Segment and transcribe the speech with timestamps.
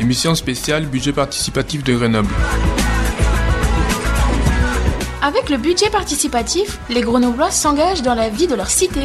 [0.00, 2.32] Émission spéciale budget participatif de Grenoble.
[5.22, 9.00] Avec le budget participatif, les Grenoblois s'engagent dans la vie de leur cité.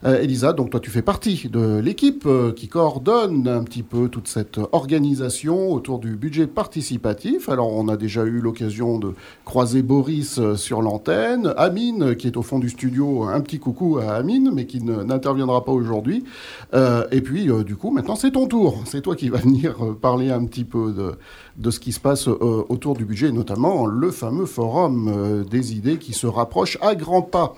[0.05, 4.09] Euh, Elisa, donc toi tu fais partie de l'équipe euh, qui coordonne un petit peu
[4.09, 7.47] toute cette organisation autour du budget participatif.
[7.47, 9.13] Alors on a déjà eu l'occasion de
[9.45, 13.97] croiser Boris euh, sur l'antenne, Amine qui est au fond du studio, un petit coucou
[13.99, 16.25] à Amine mais qui n'interviendra pas aujourd'hui.
[16.73, 20.43] et puis du coup maintenant c'est ton tour, c'est toi qui vas venir parler un
[20.45, 21.13] petit peu de,
[21.57, 26.13] de ce qui se passe autour du budget, notamment le fameux forum des idées qui
[26.13, 27.55] se rapproche à grands pas.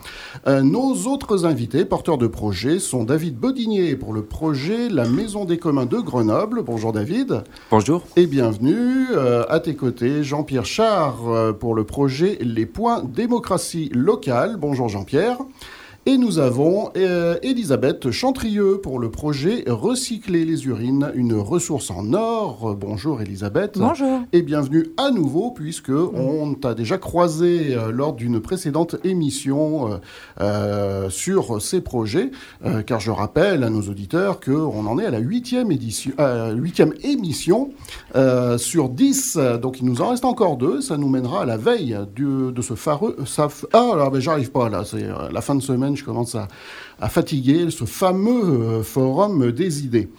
[0.48, 5.58] nos autres invités porteurs de projet sont David Bodinier pour le projet La Maison des
[5.58, 6.64] communs de Grenoble.
[6.64, 7.44] Bonjour David.
[7.72, 8.04] Bonjour.
[8.18, 9.08] Et bienvenue.
[9.12, 14.58] Euh, à tes côtés, Jean-Pierre Char euh, pour le projet Les points démocratie locale.
[14.58, 15.38] Bonjour Jean-Pierre.
[16.08, 22.14] Et nous avons euh, Elisabeth Chantrieux pour le projet Recycler les urines, une ressource en
[22.14, 22.76] or.
[22.76, 23.78] Bonjour Elisabeth.
[23.78, 24.22] Bonjour.
[24.34, 30.02] Et bienvenue à nouveau puisque on t'a déjà croisé euh, lors d'une précédente émission
[30.40, 32.32] euh, sur ces projets.
[32.88, 36.14] car je rappelle à nos auditeurs qu'on en est à la huitième édition,
[36.56, 37.70] huitième émission
[38.58, 39.38] sur 10.
[39.62, 40.82] Donc il nous en reste encore deux.
[40.82, 43.18] Ça nous mènera à la veille de ce fareux...
[43.74, 44.84] ah là, ben, j'arrive pas là.
[44.84, 46.48] C'est la fin de semaine je commence à,
[47.08, 50.10] fatiguer ce fameux euh, forum des idées.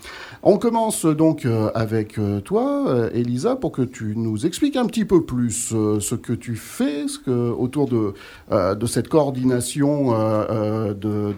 [0.43, 5.05] On commence donc euh, avec euh, toi, Elisa, pour que tu nous expliques un petit
[5.05, 10.11] peu plus ce que tu fais ce que, autour de, cette coordination
[10.93, 11.33] de,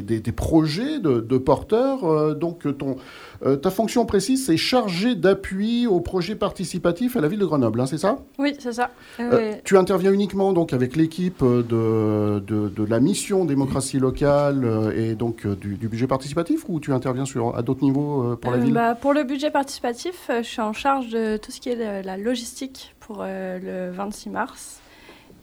[0.00, 2.36] des, projets de, de porteurs.
[2.36, 2.96] donc ton
[3.44, 7.80] euh, ta fonction précise, c'est chargé d'appui au projet participatif à la ville de Grenoble,
[7.80, 8.18] hein, c'est ça?
[8.38, 8.90] Oui, c'est ça.
[9.18, 15.14] Euh, tu interviens uniquement donc avec l'équipe de, de, la mission démocratie locale euh, et
[15.14, 18.74] donc du, budget participatif ou tu interviens sur, à d'autres niveaux pour la ville?
[18.74, 22.16] bah, Pour le budget participatif, je suis en charge de tout ce qui est la
[22.18, 24.80] logistique pour le 26 mars.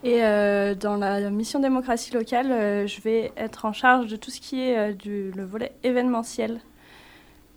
[0.04, 0.20] Et
[0.80, 4.94] dans la mission démocratie locale, je vais être en charge de tout ce qui est
[4.94, 6.60] du, le volet événementiel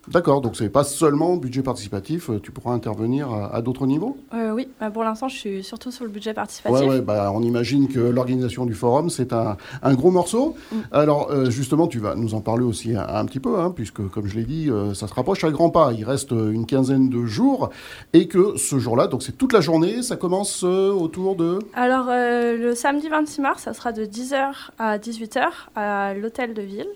[0.08, 4.16] D'accord, donc ce n'est pas seulement budget participatif, euh, tu pourras intervenir à, d'autres niveaux?
[4.34, 6.80] Euh, Oui, bah, pour l'instant je suis surtout sur le budget participatif.
[6.80, 9.56] Oui, ouais, bah, on imagine que l'organisation du forum c'est un,
[9.94, 10.56] gros morceau.
[10.72, 10.76] Mm.
[10.90, 14.26] Alors euh, justement, tu vas nous en parler aussi un, petit peu, hein, puisque comme
[14.26, 15.92] je l'ai dit, ça se rapproche à grands pas.
[15.92, 17.70] Il reste une quinzaine de jours
[18.12, 21.60] et que ce jour-là, donc c'est toute la journée, ça commence autour de...
[21.74, 25.46] Alors le samedi 26 mars, ça sera de 10h à 18h
[25.76, 26.88] à l'hôtel de ville.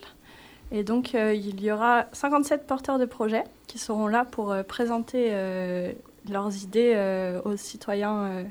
[0.73, 4.63] Et donc, euh, il y aura 57 porteurs de projets qui seront là pour euh,
[4.63, 5.93] présenter euh,
[6.31, 6.97] leurs idées
[7.45, 8.45] aux citoyens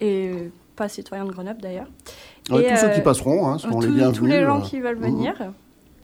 [0.00, 0.30] et
[0.76, 1.86] pas citoyens de Grenoble d'ailleurs.
[2.44, 4.18] tous ceux qui passeront hein, seront les bienvenus.
[4.18, 5.00] Tous les gens qui veulent mmh.
[5.00, 5.34] venir.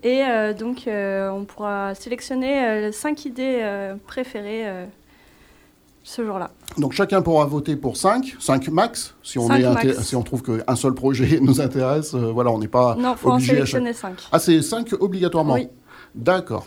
[0.03, 0.23] Et
[0.55, 4.87] donc, on pourra sélectionner cinq idées préférées
[6.09, 6.51] ce jour-là.
[6.79, 10.77] Donc chacun pourra voter pour 5, 5 max, si on, est si on trouve qu'un
[10.77, 12.15] seul projet nous intéresse.
[12.15, 14.15] Euh, voilà, on n'est pas non, faut obligé en sélectionner 5.
[14.33, 15.69] Ah, c'est 5 obligatoirement Oui.
[16.15, 16.67] D'accord.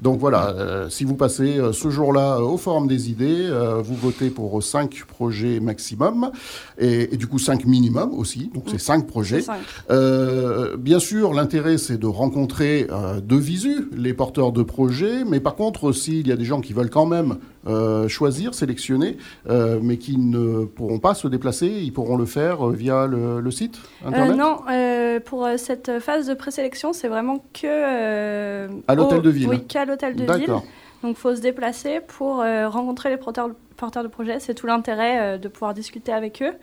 [0.00, 3.50] Donc voilà, si vous passez ce jour-là au Forum des idées,
[3.84, 6.30] vous votez pour 5 projets maximum,
[6.78, 9.44] et, du coup 5 minimum aussi, donc c'est 5 projets.
[10.78, 12.86] bien sûr, l'intérêt c'est de rencontrer
[13.22, 16.72] de visu les porteurs de projets, mais par contre, s'il y a des gens qui
[16.72, 17.36] veulent quand même
[18.08, 19.16] choisir, sélectionner,
[19.48, 24.36] mais qui ne pourront pas se déplacer, ils pourront le faire via le, site Internet
[24.36, 24.56] Non,
[25.24, 28.68] pour cette phase de présélection, c'est vraiment que...
[28.88, 30.54] à l'hôtel de ville Oui, qu'à l'hôtel de ville.
[31.02, 34.40] Donc il faut se déplacer pour rencontrer les porteurs, porteurs de projets.
[34.40, 36.54] C'est tout l'intérêt de pouvoir discuter avec eux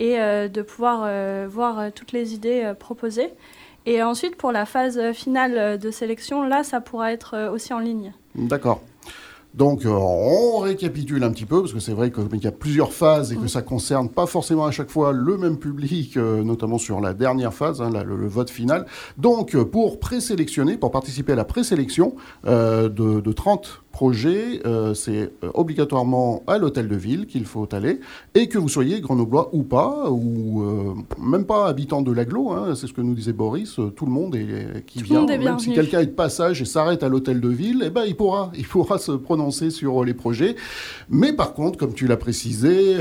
[0.00, 1.08] et de pouvoir
[1.48, 3.30] voir toutes les idées proposées.
[3.84, 8.12] Et ensuite, pour la phase finale de sélection, là, ça pourra être aussi en ligne.
[8.34, 8.80] D'accord.
[9.54, 12.92] Donc, euh, on récapitule un petit peu, parce que c'est vrai qu'il y a plusieurs
[12.92, 16.78] phases et que ça concerne pas forcément à chaque fois le même public, euh, notamment
[16.78, 18.86] sur la dernière phase, hein, le, vote final.
[19.18, 22.14] Donc, pour présélectionner, pour participer à la présélection
[22.46, 27.68] euh, de, de 30 projet, euh, c'est euh, obligatoirement à l'hôtel de ville qu'il faut
[27.72, 28.00] aller,
[28.34, 32.74] et que vous soyez grenoblois ou pas, ou euh, même pas habitant de l'aglo, hein,
[32.74, 36.00] c'est ce que nous disait Boris, tout le monde est, qui vient, même si quelqu'un
[36.00, 38.98] est de passage et s'arrête à l'hôtel de ville, eh ben, il, pourra, il pourra
[38.98, 40.56] se prononcer sur les projets.
[41.10, 42.96] Mais par contre, comme tu l'as précisé,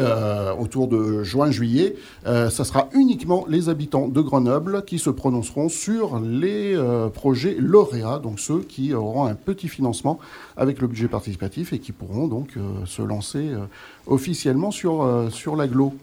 [0.59, 1.95] autour de juin-juillet,
[2.25, 6.77] ça sera uniquement les habitants de Grenoble qui se prononceront sur les
[7.13, 10.19] projets lauréats, donc ceux qui auront un petit financement
[10.57, 13.65] avec le budget participatif et qui pourront donc euh, se lancer euh,
[14.07, 15.93] officiellement sur, euh, sur l'aglo.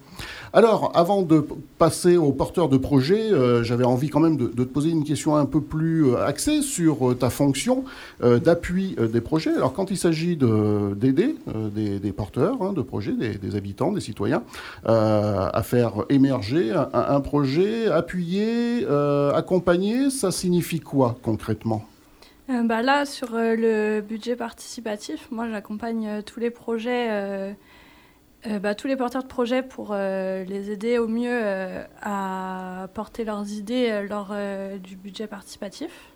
[0.52, 1.46] Alors, avant de
[1.78, 3.30] passer aux porteurs de projets,
[3.62, 7.30] j'avais envie quand même de, te poser une question un peu plus axée sur ta
[7.30, 7.84] fonction
[8.20, 9.52] d'appui des projets.
[9.52, 11.36] Alors, quand il s'agit d'aider
[11.72, 14.42] des, des, porteurs hein, de projets, des, habitants, des citoyens,
[14.86, 18.84] à faire émerger un, un projet, appuyer,
[19.34, 21.86] accompagner, ça signifie quoi concrètement?
[22.50, 27.54] Euh, bah là, sur euh, le budget participatif, moi j'accompagne euh, tous les projets,
[28.62, 31.42] bah, tous les porteurs de projets pour les aider au mieux
[32.00, 34.32] à porter leurs idées lors
[34.80, 36.12] du budget participatif.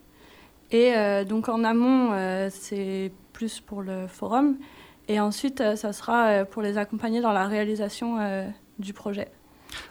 [0.70, 0.94] Et
[1.24, 4.56] donc en amont, c'est plus pour le forum.
[5.08, 8.18] Et ensuite, ça sera pour les accompagner dans la réalisation
[8.78, 9.28] du projet.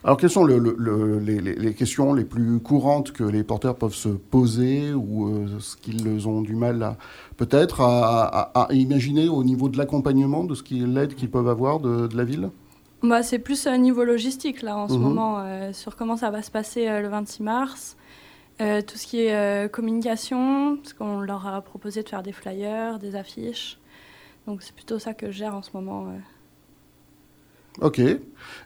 [0.03, 5.27] Alors, quelles sont les, questions les plus courantes que les porteurs peuvent se poser ou
[5.27, 6.95] euh, ce qu'ils ont du mal
[7.37, 12.09] peut-être à, imaginer au niveau de l'accompagnement, de ce qui l'aide qu'ils peuvent avoir de,
[12.15, 12.49] la ville?
[13.03, 15.01] Bah, C'est plus un niveau logistique, là, en ce mhm.
[15.01, 17.97] moment, euh, sur comment ça va se passer euh, le 26 mars.
[18.59, 23.15] tout ce qui est communication, parce qu'on leur a proposé de faire des flyers, des
[23.15, 23.79] affiches.
[24.45, 26.07] Donc, c'est plutôt ça que je gère en ce moment.
[27.79, 28.01] Ok.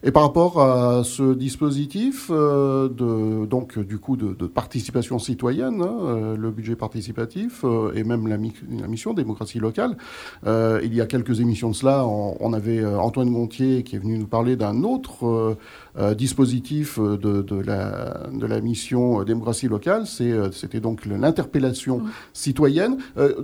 [0.04, 5.98] Et par rapport à ce dispositif euh, de donc du coup de, participation citoyenne, hein,
[6.02, 8.38] euh, le budget participatif euh, et même la,
[8.88, 9.98] mission démocratie locale,
[10.46, 14.28] il y a quelques émissions de cela, on, avait Antoine Gontier qui est venu nous
[14.28, 15.57] parler d'un autre
[16.16, 20.06] dispositif de, la, de la mission démocratie locale.
[20.06, 22.04] C'était donc l'interpellation
[22.34, 22.98] citoyenne.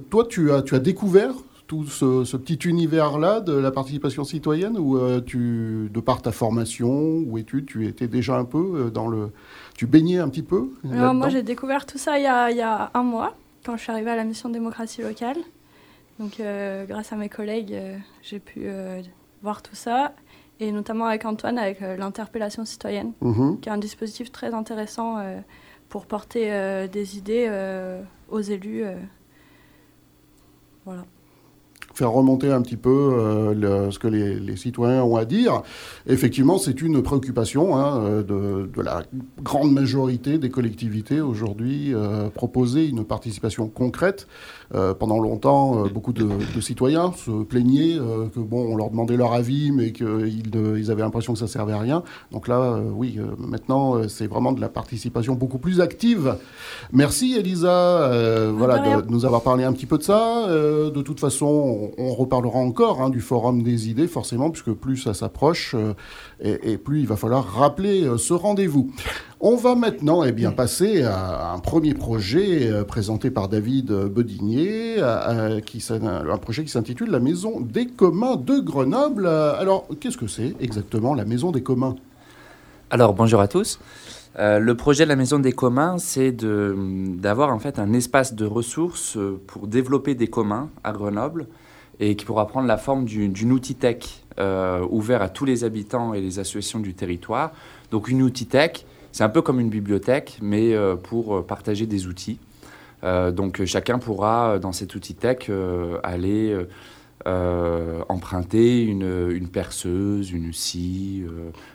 [0.09, 1.33] toi, tu as, tu as découvert
[1.71, 6.89] tout ce, petit univers-là de la participation citoyenne ou euh, tu, de par ta formation
[7.25, 9.31] ou études, tu étais déjà un peu euh, dans le...
[9.77, 12.57] Tu baignais un petit peu Alors, Moi, j'ai découvert tout ça il y, a, il
[12.57, 15.37] y, a, un mois, quand je suis arrivée à la mission démocratie locale.
[16.19, 17.73] Donc, euh, grâce à mes collègues,
[18.21, 18.65] j'ai pu
[19.41, 20.13] voir tout ça.
[20.59, 23.61] Et notamment avec Antoine, avec l'interpellation citoyenne, mhm.
[23.61, 25.23] qui est un dispositif très intéressant
[25.87, 27.49] pour porter des idées
[28.29, 28.83] aux élus.
[30.83, 31.05] voilà
[32.01, 35.61] faire remonter un petit peu euh, ce que les, citoyens ont à dire.
[36.07, 39.03] Effectivement, c'est une préoccupation hein, euh, de, la
[39.43, 44.27] grande majorité des collectivités aujourd'hui, euh, proposer une participation concrète.
[44.99, 46.27] pendant longtemps, beaucoup de,
[46.61, 47.97] citoyens se plaignaient
[48.33, 51.73] que bon, on leur demandait leur avis, mais qu'ils ils avaient l'impression que ça servait
[51.73, 52.03] à rien.
[52.31, 56.37] Donc là, oui, maintenant, c'est vraiment de la participation beaucoup plus active.
[56.93, 58.09] Merci Elisa,
[58.57, 60.47] voilà, de, nous avoir parlé un petit peu de ça.
[60.47, 65.13] de toute façon, on, reparlera encore hein, du Forum des idées, forcément, puisque plus ça
[65.13, 65.93] s'approche euh,
[66.39, 68.91] et, plus il va falloir rappeler euh, ce rendez-vous.
[69.39, 74.97] On va maintenant eh bien, passer à un premier projet euh, présenté par David Bodinier,
[75.65, 79.27] qui, un projet qui s'intitule La Maison des communs de Grenoble.
[79.27, 81.95] Alors, qu'est-ce que c'est exactement la Maison des communs?
[82.89, 83.79] Alors, bonjour à tous.
[84.37, 89.17] le projet de la Maison des communs, c'est d'avoir en fait un espace de ressources
[89.47, 91.47] pour développer des communs à Grenoble
[92.01, 96.13] et qui pourra prendre la forme d'une outil tech euh, ouvert à tous les habitants
[96.15, 97.51] et les associations du territoire.
[97.91, 101.85] Donc une outil tech, c'est un peu comme une bibliothèque, mais euh, pour euh, partager
[101.85, 102.39] des outils.
[103.03, 105.49] donc chacun pourra, dans cet outil tech,
[106.03, 106.55] aller
[108.09, 111.23] emprunter une, perceuse, une scie,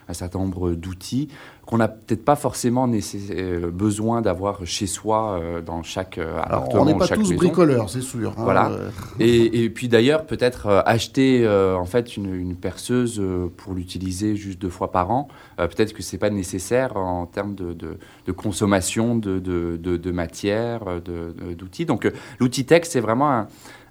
[0.07, 1.27] un certain nombre d'outils
[1.67, 6.81] qu'on n'a peut-être pas forcément euh, besoin d'avoir chez soi dans chaque appartement.
[6.81, 8.31] on n'est pas tous bricoleurs, c'est sûr.
[8.31, 8.71] Hein, voilà.
[9.19, 13.21] Et, et, puis d'ailleurs, peut-être acheter en fait une, une perceuse
[13.57, 17.73] pour l'utiliser juste deux fois par an, peut-être que c'est pas nécessaire en termes de,
[17.73, 20.85] de, de consommation de, de matière,
[21.57, 21.85] d'outils.
[21.85, 23.47] Donc l'outil tech, c'est vraiment un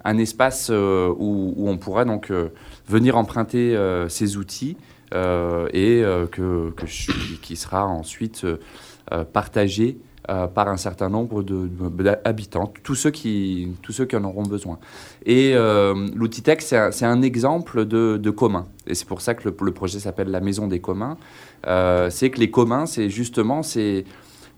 [0.06, 2.48] un espace euh, où, on pourra donc euh,
[2.88, 4.76] venir emprunter euh, ces outils
[5.12, 6.72] et que,
[7.42, 8.46] qui sera ensuite
[9.32, 14.78] partagé par un certain nombre d'habitants, tous, ceux qui, tous ceux qui en auront besoin.
[15.24, 15.54] Et
[16.14, 18.66] l'outil tech, c'est un, exemple de, commun.
[18.86, 21.16] Et c'est pour ça que le, projet s'appelle la maison des communs.
[21.64, 23.60] c'est que les communs, c'est justement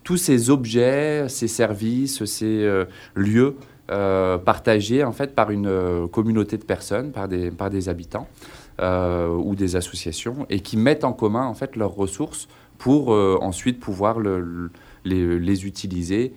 [0.05, 3.57] tous ces objets, ces services, ces lieux
[3.91, 8.29] euh, partagé en fait par une euh, communauté de personnes, par des, par des habitants
[8.29, 13.81] euh, ou des associations, et qui mettent en commun en fait leurs ressources pour ensuite
[13.81, 14.71] pouvoir le,
[15.05, 16.33] les, utiliser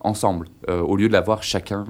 [0.00, 1.84] ensemble, au lieu de l'avoir chacun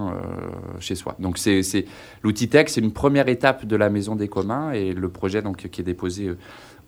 [0.81, 1.15] chez soi.
[1.21, 1.85] Donc c'est,
[2.23, 5.69] l'outil tech, c'est une première étape de la maison des communs, et le projet donc,
[5.69, 6.35] qui est déposé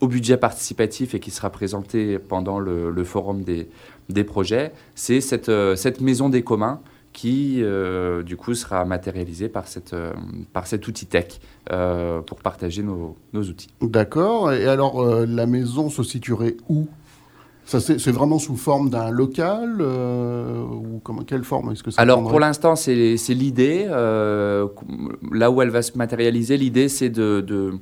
[0.01, 6.29] au budget participatif et qui sera présenté pendant le, forum des, projets, c'est cette maison
[6.29, 6.81] des communs
[7.15, 10.13] qui, euh, du coup, sera matérialisé par, cette, euh,
[10.53, 11.39] par cet outil tech
[11.73, 13.69] euh, pour partager nos, nos outils.
[13.81, 14.53] D'accord.
[14.53, 16.89] Et alors, la maison se situerait où?
[17.67, 22.23] Ça, c'est vraiment sous forme d'un local ou comment, quelle forme est-ce que ça Alors
[22.23, 23.87] pour l'instant, c'est l'idée.
[23.87, 27.73] là où elle va se matérialiser, l'idée c'est de,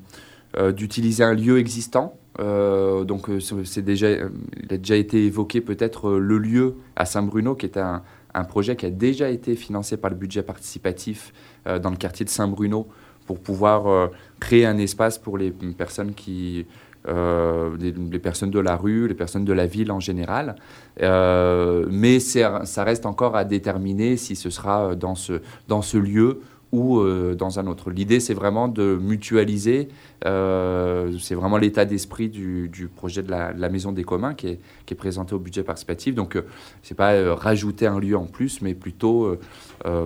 [0.71, 2.15] d'utiliser un lieu existant.
[2.39, 7.77] donc c'est déjà, il a déjà été évoqué peut-être le lieu à Saint-Bruno qui est
[7.77, 8.03] un,
[8.35, 11.33] un projet qui a déjà été financé par le budget participatif
[11.67, 12.89] euh, dans le quartier de Saint-Bruno
[13.27, 14.09] pour pouvoir euh,
[14.41, 16.67] créer un espace pour les personnes qui
[17.09, 20.55] euh, les, personnes de la rue, les personnes de la ville en général.
[21.01, 26.41] mais ça reste encore à déterminer si ce sera dans ce, dans ce lieu
[26.73, 27.91] ou euh, dans un autre.
[27.91, 29.89] L'idée, c'est vraiment de mutualiser,
[30.25, 34.61] euh, c'est vraiment l'état d'esprit du, du, projet de la, Maison des communs qui est,
[34.87, 36.15] qui est, présenté au budget participatif.
[36.15, 36.47] Donc, euh,
[36.83, 39.37] c'est pas rajouter un lieu en plus, mais plutôt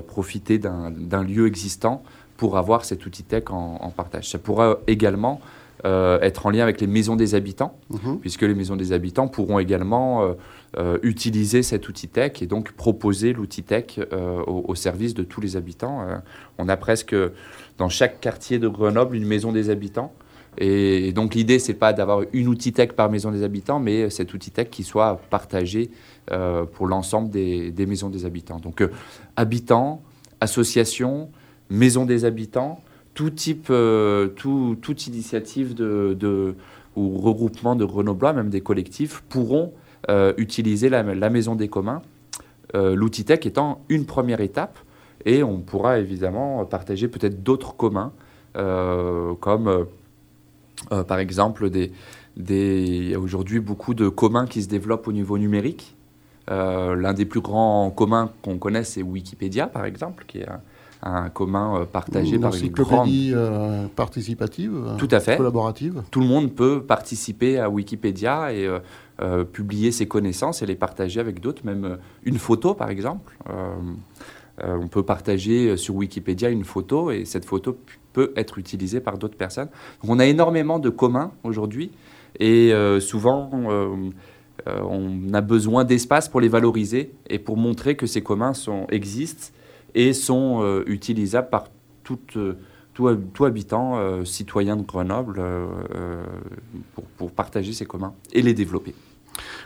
[0.07, 2.03] profiter d'un lieu existant
[2.37, 4.29] pour avoir cet outil tech en, en partage.
[4.29, 5.41] Ça pourra également
[5.85, 8.19] être en lien avec les maisons des habitants, mhm.
[8.19, 10.35] puisque les maisons des habitants pourront également
[10.77, 15.41] euh, utiliser cet outil tech et donc proposer l'outil tech euh, au, service de tous
[15.41, 16.03] les habitants.
[16.03, 16.19] Euh,
[16.59, 17.15] on a presque
[17.79, 20.13] dans chaque quartier de Grenoble une maison des habitants.
[20.59, 24.35] Et, donc l'idée, c'est pas d'avoir une outil tech par maison des habitants, mais cet
[24.35, 25.91] outil tech qui soit partagé
[26.73, 28.59] pour l'ensemble des, maisons des habitants.
[28.59, 28.83] Donc
[29.37, 30.03] habitants,
[30.41, 31.31] associations,
[31.71, 32.83] maisons des habitants,
[33.15, 33.73] tout type,
[34.37, 36.55] tout, toute initiative de,
[36.97, 39.73] ou regroupement de Grenoblois, même des collectifs, pourront
[40.09, 42.03] euh, utiliser la, maison des communs,
[42.75, 44.79] euh, l'outil tech étant une première étape,
[45.25, 48.13] et on pourra évidemment partager peut-être d'autres communs,
[48.57, 49.87] euh, comme
[51.09, 51.91] par exemple des,
[52.37, 55.97] des aujourd'hui beaucoup de communs qui se développent au niveau numérique.
[56.49, 60.61] L'un des plus grands communs qu'on connaisse, c'est Wikipédia, par exemple, qui est un,
[61.35, 63.11] commun partagé par une grande...
[63.95, 65.37] participative, Tout à fait.
[65.37, 66.03] collaborative.
[66.11, 68.69] Tout le monde peut participer à Wikipédia et
[69.23, 73.35] euh, publier ses connaissances et les partager avec d'autres, même euh, une photo par exemple.
[73.49, 73.73] Euh,
[74.61, 77.79] on peut partager sur Wikipédia une photo et cette photo
[78.13, 79.69] peut être utilisée par d'autres personnes.
[80.03, 81.93] Donc on a énormément de communs aujourd'hui
[82.41, 83.51] et souvent
[84.67, 89.53] on a besoin d'espace pour les valoriser et pour montrer que ces communs sont, existent
[89.97, 91.65] et sont utilisables par
[92.05, 92.39] toute
[92.95, 95.43] tout, tout habitant, citoyen de Grenoble,
[96.95, 98.95] pour, pour, partager ces communs et les développer.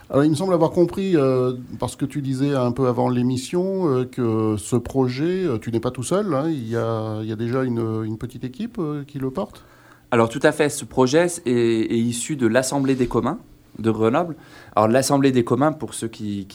[0.09, 3.89] Alors, il me semble avoir compris, euh, parce que tu disais un peu avant l'émission,
[3.89, 7.29] euh, que ce projet, euh, tu n'es pas tout seul, hein, il, y a, il,
[7.29, 9.65] y a, déjà une, une petite équipe qui le porte?
[10.11, 13.39] Alors tout à fait, ce projet est, est issu de l'Assemblée des communs
[13.81, 14.37] de Grenoble.
[14.77, 16.47] Alors l'Assemblée des communs, pour ceux qui,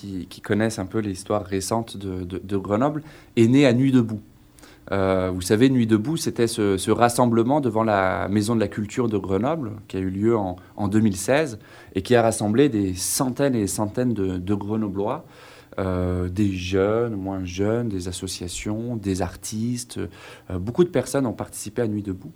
[0.43, 3.03] connaissent un peu l'histoire récente de, Grenoble,
[3.35, 4.21] est née à Nuit debout.
[4.91, 9.17] Euh, vous savez, Nuit debout, c'était ce, rassemblement devant la Maison de la Culture de
[9.17, 11.59] Grenoble, qui a eu lieu en, 2016,
[11.95, 15.25] et qui a rassemblé des centaines et des centaines de, Grenoblois,
[15.77, 19.97] euh, des jeunes, moins jeunes, des associations, des artistes.
[20.49, 22.31] Euh, beaucoup de personnes ont participé à Nuit debout.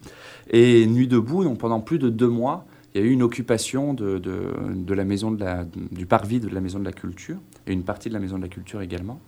[0.49, 2.65] Et Nuit debout, donc, pendant plus de deux mois,
[2.99, 5.35] il y a eu une occupation de, la maison
[5.91, 8.41] du parvis de la Maison de la Culture, et une partie de la Maison de
[8.41, 9.21] la Culture également.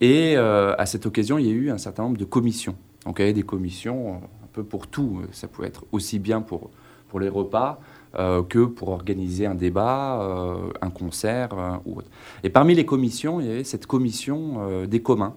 [0.00, 2.76] Et à cette occasion, il y a eu un certain nombre de commissions.
[3.04, 5.20] Donc il y avait des commissions un peu pour tout.
[5.32, 6.70] Ça pouvait être aussi bien pour,
[7.18, 7.80] les repas
[8.14, 11.50] que pour organiser un débat, un concert
[11.84, 12.08] ou autre.
[12.42, 15.34] Et parmi les commissions, il y avait cette commission des communs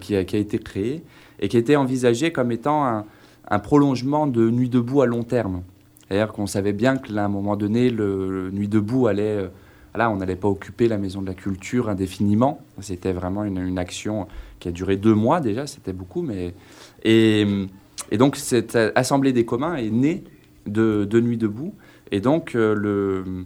[0.00, 1.04] qui a, été créée
[1.40, 3.04] et qui a été envisagée comme étant
[3.50, 5.62] un prolongement de Nuit debout à long terme.
[6.32, 9.36] Qu'on savait bien qu'à un moment donné, le, Nuit debout allait.
[9.36, 9.48] Euh,
[9.94, 12.60] là, on n'allait pas occuper la maison de la culture indéfiniment.
[12.80, 14.26] C'était vraiment une, action
[14.60, 16.22] qui a duré deux mois déjà, c'était beaucoup.
[16.22, 16.54] Mais...
[17.04, 17.46] Et,
[18.12, 20.24] donc, cette assemblée des communs est née
[20.66, 21.74] de, Nuit debout.
[22.10, 23.44] Et donc, euh, le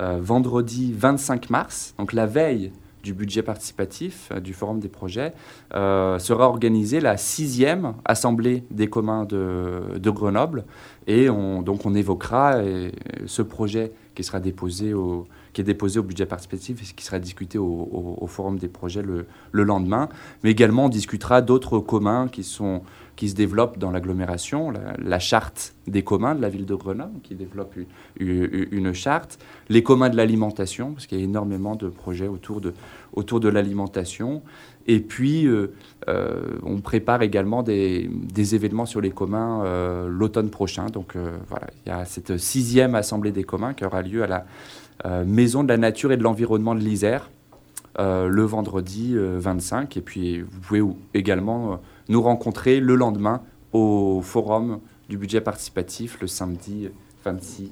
[0.00, 5.32] euh, vendredi 25 mars, donc la veille du budget participatif du Forum des projets,
[5.72, 10.64] sera organisée la sixième Assemblée des communs de Grenoble.
[11.06, 12.90] Et on, donc on évoquera euh,
[13.26, 17.18] ce projet qui sera déposé au, qui est déposé au budget participatif et qui sera
[17.18, 20.08] discuté au, Forum des projets le, le, lendemain.
[20.44, 22.82] Mais également, on discutera d'autres communs qui, sont,
[23.16, 27.34] qui se développent dans l'agglomération, la, charte des communs de la ville de Grenoble, qui
[27.34, 27.74] développe
[28.18, 29.38] une, une charte,
[29.68, 32.72] les communs de l'alimentation, parce qu'il y a énormément de projets autour de,
[33.12, 34.42] autour de l'alimentation.
[34.90, 35.72] Et puis, euh,
[36.08, 40.86] euh, on prépare également des, des, événements sur les communs euh, l'automne prochain.
[40.86, 41.16] Donc
[41.48, 44.44] voilà, il y a cette sixième assemblée des communs qui aura lieu à la
[45.24, 47.30] Maison de la Nature et de l'Environnement de l'Isère,
[48.00, 49.96] euh, le vendredi 25.
[49.96, 50.82] Euh, et puis vous pouvez
[51.14, 53.42] également nous rencontrer le lendemain
[53.72, 56.88] au forum du budget participatif le samedi
[57.24, 57.70] 26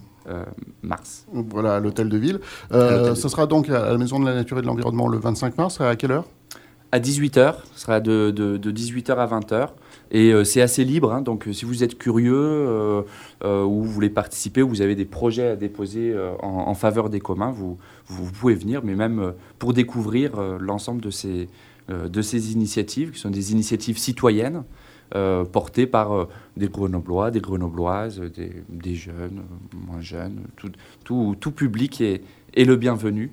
[0.82, 1.26] mars.
[1.32, 2.38] Voilà, à l'hôtel de ville.
[2.70, 5.80] ce sera donc à la Maison de la Nature et de l'Environnement le 25 mars.
[5.80, 6.25] À quelle heure?
[6.90, 7.54] À 18h.
[7.75, 9.68] Ce sera de, de 18h à 20h.
[10.11, 11.21] Et euh, c'est assez libre, hein.
[11.21, 13.02] donc euh, si vous êtes curieux euh,
[13.42, 17.50] ou vous voulez participer, ou vous avez des projets à déposer en, faveur des communs,
[17.50, 17.76] vous,
[18.07, 21.49] pouvez venir, mais même pour découvrir l'ensemble de ces,
[21.88, 24.64] de ces initiatives, qui sont des initiatives citoyennes,
[25.52, 29.42] portées par des Grenoblois, des Grenobloises, des, des jeunes,
[29.87, 30.71] moins jeunes, tout,
[31.04, 32.23] tout, tout public est,
[32.54, 33.33] est, le bienvenu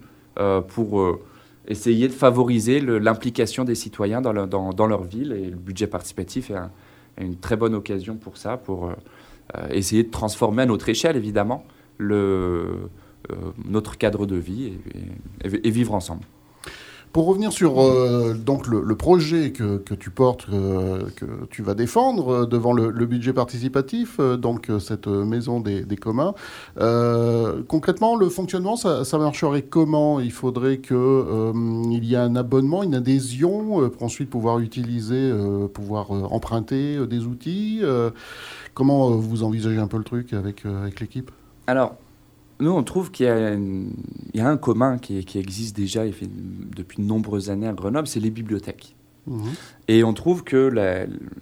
[0.68, 1.20] pour
[1.68, 5.32] essayer de favoriser l'implication des citoyens dans, leur ville.
[5.34, 8.94] Et le budget participatif est, une très bonne occasion pour ça, pour euh,
[9.58, 11.66] euh, essayer de transformer à notre échelle, évidemment,
[11.98, 12.90] le,
[13.32, 14.74] euh, notre cadre de vie
[15.44, 16.26] et vivre ensemble.
[17.16, 22.28] Pour revenir sur euh, donc le, projet que, tu portes, euh, que tu vas défendre
[22.28, 26.34] euh, devant le, budget participatif, donc cette maison des, communs,
[27.70, 30.20] concrètement, le fonctionnement, ça, marcherait comment?
[30.20, 35.32] Il faudrait qu'il y ait un abonnement, une adhésion pour ensuite pouvoir utiliser,
[35.74, 37.82] pouvoir emprunter des outils.
[38.74, 41.32] comment vous envisagez un peu le truc avec, avec l'équipe?
[41.68, 41.96] Alors,
[42.60, 47.68] nous, on trouve qu'il y, a un commun qui, existe déjà depuis de nombreuses années
[47.68, 48.96] à Grenoble, c'est les bibliothèques.
[49.28, 49.54] Mhm.
[49.88, 50.72] Et on trouve que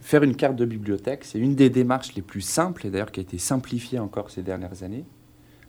[0.01, 3.19] faire une carte de bibliothèque, c'est une des démarches les plus simples, et d'ailleurs qui
[3.19, 5.05] a été simplifiée encore ces dernières années,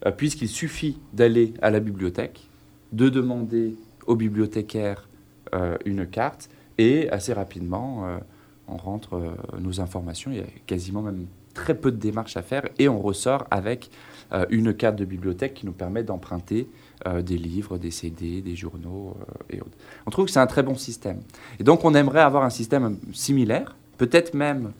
[0.06, 2.48] euh, puisqu'il suffit d'aller à la bibliothèque,
[2.92, 3.76] de demander
[4.06, 5.08] au bibliothécaire
[5.54, 8.18] euh, une carte, et assez rapidement, euh,
[8.66, 10.30] on rentre nos informations.
[10.30, 13.90] Il y a quasiment même très peu de démarches à faire, et on ressort avec
[14.32, 16.68] euh, une carte de bibliothèque qui nous permet d'emprunter
[17.06, 19.76] euh, des livres, des CD, des journaux euh, et autres.
[20.06, 21.20] On trouve que c'est un très bon système.
[21.60, 24.72] Et donc on aimerait avoir un système similaire, peut-être même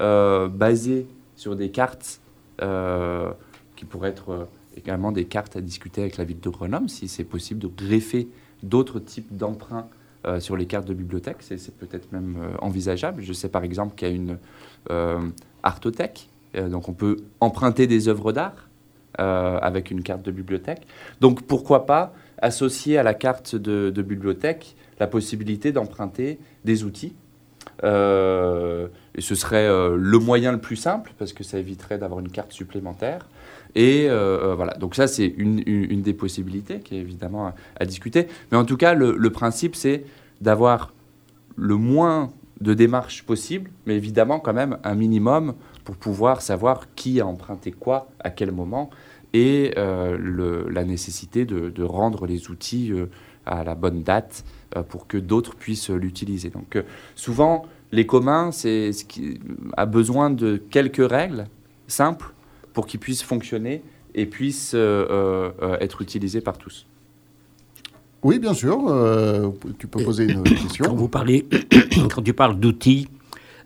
[0.00, 2.20] basé sur des cartes
[2.58, 7.22] qui pourraient être également des cartes à discuter avec la ville de Grenoble, si c'est
[7.22, 8.28] possible de greffer
[8.64, 9.86] d'autres types d'emprunts
[10.38, 11.38] sur les cartes de bibliothèque.
[11.40, 13.22] C'est peut-être même envisageable.
[13.22, 14.38] Je sais par exemple qu'il y a une
[15.62, 18.68] artothèque, donc on peut emprunter des œuvres d'art
[19.20, 20.88] euh, avec une carte de bibliothèque.
[21.20, 27.14] Donc pourquoi pas associer à la carte de, bibliothèque la possibilité d'emprunter des outils.
[27.84, 32.18] Euh, et ce serait euh, le moyen le plus simple parce que ça éviterait d'avoir
[32.18, 33.28] une carte supplémentaire.
[33.74, 35.62] Et voilà, donc ça c'est une,
[36.02, 38.28] des possibilités qui est évidemment à, discuter.
[38.52, 40.04] Mais en tout cas, le, principe c'est
[40.40, 40.92] d'avoir
[41.56, 47.20] le moins de démarches possible, mais évidemment quand même un minimum pour pouvoir savoir qui
[47.20, 48.90] a emprunté quoi, à quel moment,
[49.34, 53.06] et euh, la nécessité de, rendre les outils euh,
[53.44, 54.44] à la bonne date
[54.76, 56.50] euh, pour que d'autres puissent l'utiliser.
[56.50, 56.82] Donc
[57.16, 59.40] souvent, les communs, c'est ce qui
[59.76, 61.46] a besoin de quelques règles
[61.86, 62.32] simples
[62.74, 63.82] pour qu'ils puissent fonctionner
[64.14, 64.74] et puissent
[65.80, 66.86] être utilisés par tous.
[68.22, 68.78] Oui, bien sûr.
[69.78, 70.84] tu peux poser une question.
[70.84, 71.46] Quand vous parlez,
[72.14, 73.08] quand tu parles d'outils,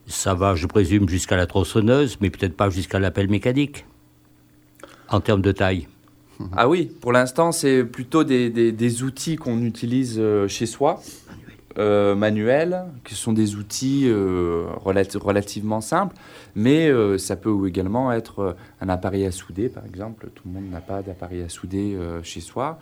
[0.06, 3.84] ça va, je présume, jusqu'à la tronçonneuse, mais peut-être pas jusqu'à l'appel mécanique,
[5.08, 5.86] en termes de taille.
[6.52, 11.02] Ah oui, pour l'instant, c'est plutôt des, des- des outils qu'on utilise euh, chez soi,
[11.78, 16.16] euh, manuels, qui sont des outils euh, relati- relativement simples,
[16.56, 20.28] mais euh, ça peut également être un appareil à souder, par exemple.
[20.34, 22.78] Tout le monde n'a pas d'appareil à souder chez soi.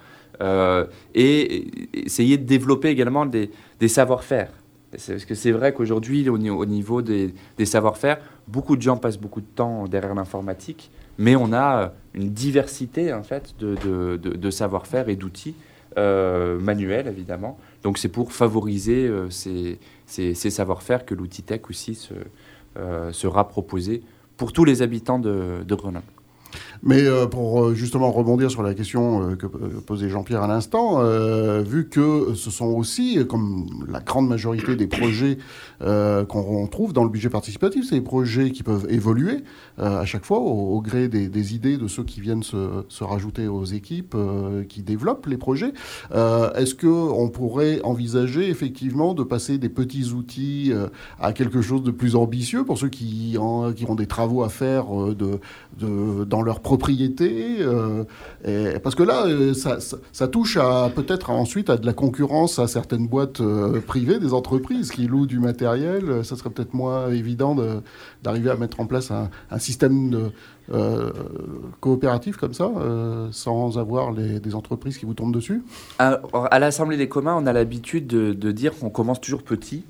[1.14, 3.50] Et, essayer de développer également des,
[3.86, 4.50] savoir-faire.
[4.90, 9.18] Parce que c'est vrai qu'aujourd'hui, au, ni- au niveau des, savoir-faire, beaucoup de gens passent
[9.18, 15.16] beaucoup de temps derrière l'informatique, mais on a une diversité en fait de, savoir-faire et
[15.16, 15.54] d'outils
[15.96, 17.58] manuels évidemment.
[17.82, 22.08] Donc c'est pour favoriser euh, ces, savoir-faire que l'outil tech aussi
[22.76, 24.02] euh, sera proposé
[24.36, 26.15] pour tous les habitants de Grenoble.
[26.82, 31.02] Mais euh, pour euh, justement rebondir sur la question euh, que posait Jean-Pierre à l'instant,
[31.62, 35.38] vu que ce sont aussi, comme la grande majorité des projets
[35.80, 39.44] qu'on trouve dans le budget participatif, c'est des projets qui peuvent évoluer
[39.78, 44.16] à chaque fois au, gré des, idées de ceux qui viennent se, rajouter aux équipes
[44.68, 45.72] qui développent les projets.
[46.12, 50.72] Est-ce qu'on pourrait envisager effectivement de passer des petits outils
[51.20, 54.86] à quelque chose de plus ambitieux pour ceux qui, ont des travaux à faire
[55.78, 59.78] dans leur propriété euh, Parce que là, euh, ça,
[60.12, 64.34] ça, touche à peut-être ensuite à de la concurrence à certaines boîtes euh, privées, des
[64.34, 66.24] entreprises qui louent du matériel.
[66.24, 67.82] Ça serait peut-être moins évident de-
[68.24, 70.30] d'arriver à mettre en place un, système
[71.80, 72.68] coopératif comme ça,
[73.30, 75.62] sans avoir des entreprises qui vous tombent dessus.
[76.00, 79.84] À, à l'Assemblée des communs, on a l'habitude de, de dire qu'on commence toujours petit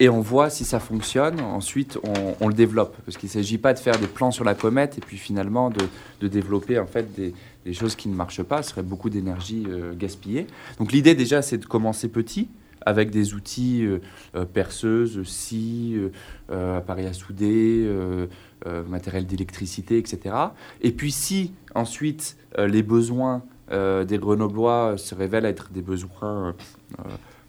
[0.00, 1.40] et on voit si ça fonctionne.
[1.40, 1.98] Ensuite,
[2.40, 2.96] on, le développe.
[3.04, 5.70] Parce qu'il ne s'agit pas de faire des plans sur la comète et puis finalement
[5.70, 8.62] de, développer en fait des, choses qui ne marchent pas.
[8.62, 10.46] Ce serait beaucoup d'énergie euh, gaspillée.
[10.78, 12.48] Donc l'idée déjà, c'est de commencer petit
[12.86, 13.98] avec des outils euh,
[14.34, 15.96] euh, perceuses, scie,
[16.50, 17.88] euh, appareils à souder,
[18.88, 20.34] matériel d'électricité, etc.
[20.80, 26.54] Et puis si ensuite les besoins des Grenoblois se révèlent être des besoins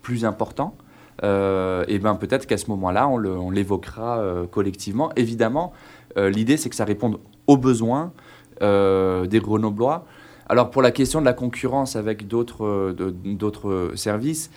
[0.01, 0.75] plus importants,
[1.23, 5.11] et ben peut-être qu'à ce moment-là, on l'évoquera euh, collectivement.
[5.15, 5.73] Évidemment,
[6.17, 8.13] euh, l'idée c'est que ça réponde aux besoins
[8.61, 10.05] euh, des Grenoblois.
[10.47, 14.51] Alors pour la question de la concurrence avec d'autres euh, services,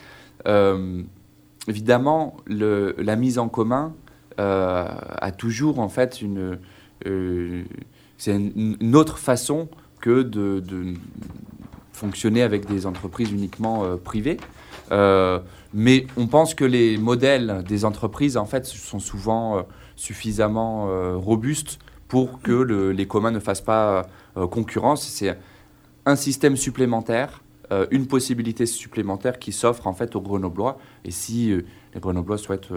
[0.47, 1.03] euh,
[1.67, 3.95] évidemment, la mise en commun
[4.39, 4.87] euh,
[5.21, 6.59] a toujours en fait une,
[7.07, 7.65] euh,
[8.19, 9.69] c'est une, autre façon
[10.01, 10.63] que de,
[11.93, 14.37] fonctionner avec des entreprises uniquement euh, privées.
[15.75, 19.63] Mais on pense que les modèles des entreprises en fait sont souvent euh,
[19.97, 21.79] suffisamment euh, robustes
[22.09, 25.07] pour que le- les communs ne fassent pas euh, concurrence.
[25.07, 25.39] C'est
[26.07, 27.43] un système supplémentaire,
[27.91, 30.79] une possibilité supplémentaire qui s'offre en fait aux Grenoblois.
[31.05, 31.51] Et si
[31.95, 32.73] les Grenoblois souhaitent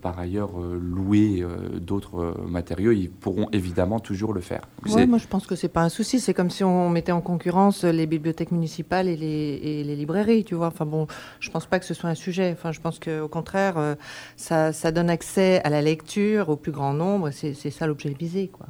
[0.00, 4.62] par ailleurs euh, louer euh, d'autres euh, matériaux, ils pourront évidemment toujours le faire.
[4.86, 6.20] Ouais, moi je pense que c'est pas un souci.
[6.20, 10.44] C'est comme si on mettait en concurrence les bibliothèques municipales et les, et les librairies,
[10.44, 10.68] tu vois.
[10.68, 11.06] Enfin bon,
[11.40, 12.50] je pense pas que ce soit un sujet.
[12.52, 13.94] Enfin, je pense qu'au contraire, euh,
[14.36, 17.30] ça, ça donne accès à la lecture au plus grand nombre.
[17.30, 18.66] c'est ça l'objet visé, quoi.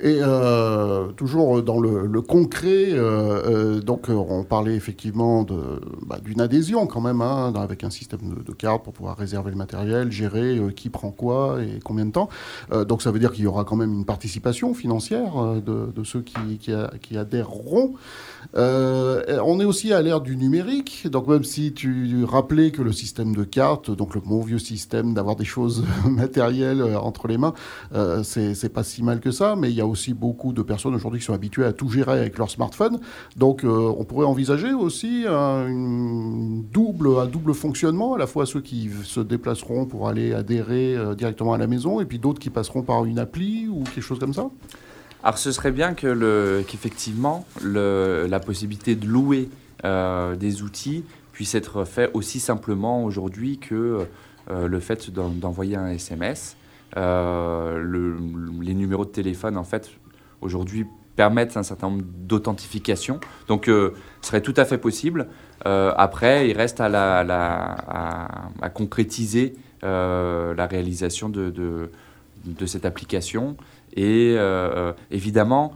[0.00, 5.46] Et euh, toujours dans le, concret, euh, euh, donc on parlait effectivement
[6.06, 9.52] bah, d'une adhésion quand même, hein, avec un système de, de cartes pour pouvoir réserver
[9.52, 12.28] le matériel, gérer qui prend quoi et combien de temps.
[12.72, 17.16] Donc ça veut dire qu'il y aura quand même une participation financière de, ceux qui,
[17.16, 17.94] adhéreront.
[18.54, 23.36] On est aussi à l'ère du numérique, donc même si tu rappelais que le système
[23.36, 27.54] de cartes, donc le bon vieux système d'avoir des choses matérielles entre les mains,
[28.24, 31.20] c'est pas si mal que ça, mais il y a aussi beaucoup de personnes aujourd'hui
[31.20, 32.98] qui sont habituées à tout gérer avec leur smartphone.
[33.36, 35.66] Donc euh, on pourrait envisager aussi un,
[36.72, 41.14] double, un double fonctionnement, à la fois ceux qui se déplaceront pour aller adhérer euh,
[41.14, 44.18] directement à la maison, et puis d'autres qui passeront par une appli ou quelque chose
[44.18, 44.48] comme ça.
[45.22, 49.48] Alors ce serait bien qu'effectivement la possibilité de louer
[49.84, 54.06] euh, des outils puisse être fait aussi simplement aujourd'hui que
[54.50, 56.56] le fait d'en- d'envoyer un SMS.
[56.96, 58.18] Euh, le-
[58.60, 59.90] les numéros de téléphone, en fait,
[60.40, 63.20] aujourd'hui permettent un certain nombre d'authentifications.
[63.48, 65.28] Donc euh, ce serait tout à fait possible.
[65.66, 68.28] Euh, après, il reste à,
[68.74, 71.90] concrétiser la réalisation de,
[72.66, 73.56] cette application.
[73.94, 74.36] Et
[75.10, 75.74] évidemment,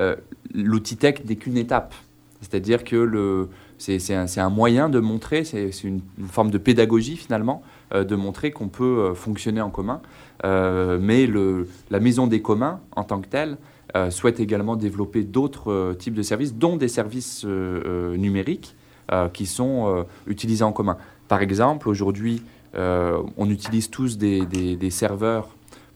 [0.00, 0.16] euh,
[0.52, 1.94] l'outil tech n'est qu'une étape.
[2.40, 3.48] C'est-à-dire que
[3.78, 7.62] c'est, un, moyen de montrer, c'est, une, forme de pédagogie finalement,
[8.02, 10.00] de montrer qu'on peut euh, fonctionner en commun.
[10.44, 13.56] Euh, mais le, la maison des communs, en tant que telle,
[13.96, 18.74] euh, souhaite également développer d'autres euh, types de services, dont des services euh, euh, numériques
[19.12, 20.96] euh, qui sont euh, utilisés en commun.
[21.28, 22.42] Par exemple, aujourd'hui,
[22.74, 25.46] euh, on utilise tous des, des- des serveurs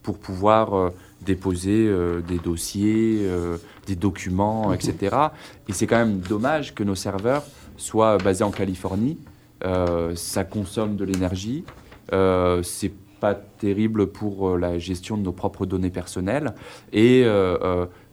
[0.04, 0.90] pour pouvoir euh,
[1.26, 1.92] déposer
[2.28, 3.26] des dossiers,
[3.88, 5.16] des documents, etc.
[5.68, 7.42] Et c'est quand même dommage que nos serveurs
[7.76, 9.18] soient basés en Californie.
[10.14, 11.64] ça consomme de l'énergie.
[12.10, 16.54] C'est pas terrible pour la gestion de nos propres données personnelles.
[16.92, 17.24] Et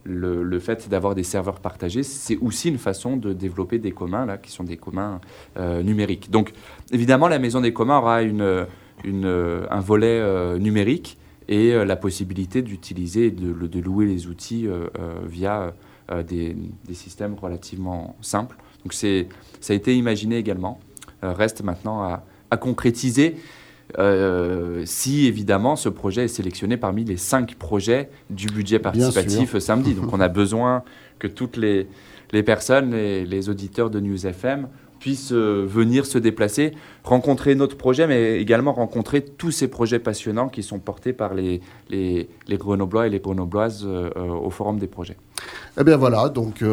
[0.06, 4.38] le, fait d'avoir des serveurs partagés, c'est aussi une façon de développer des communs, là,
[4.38, 5.20] qui sont des communs
[5.58, 6.30] euh, numériques.
[6.30, 6.54] Donc,
[6.92, 8.66] évidemment, la maison des communs aura une,
[9.04, 14.68] une, un volet euh, numérique et euh, la possibilité d'utiliser, de, de, louer les outils
[15.26, 15.74] via
[16.28, 16.56] des,
[16.86, 18.58] des, systèmes relativement simples.
[18.84, 20.80] Donc, ça a été imaginé également.
[21.24, 23.38] reste maintenant à, à concrétiser.
[24.00, 29.94] Euh, si évidemment ce projet est sélectionné parmi les cinq projets du budget participatif samedi.
[29.94, 30.84] Donc on a besoin
[31.20, 31.88] que toutes les,
[32.32, 34.68] les personnes, les, les auditeurs de News FM
[35.00, 36.72] puissent euh, venir se déplacer,
[37.06, 41.62] rencontrer notre projet, mais également rencontrer tous ces projets passionnants qui sont portés par les,
[41.90, 45.16] les, les Grenoblois et les Grenobloises euh, au Forum des projets.
[45.80, 46.64] Eh bien voilà, donc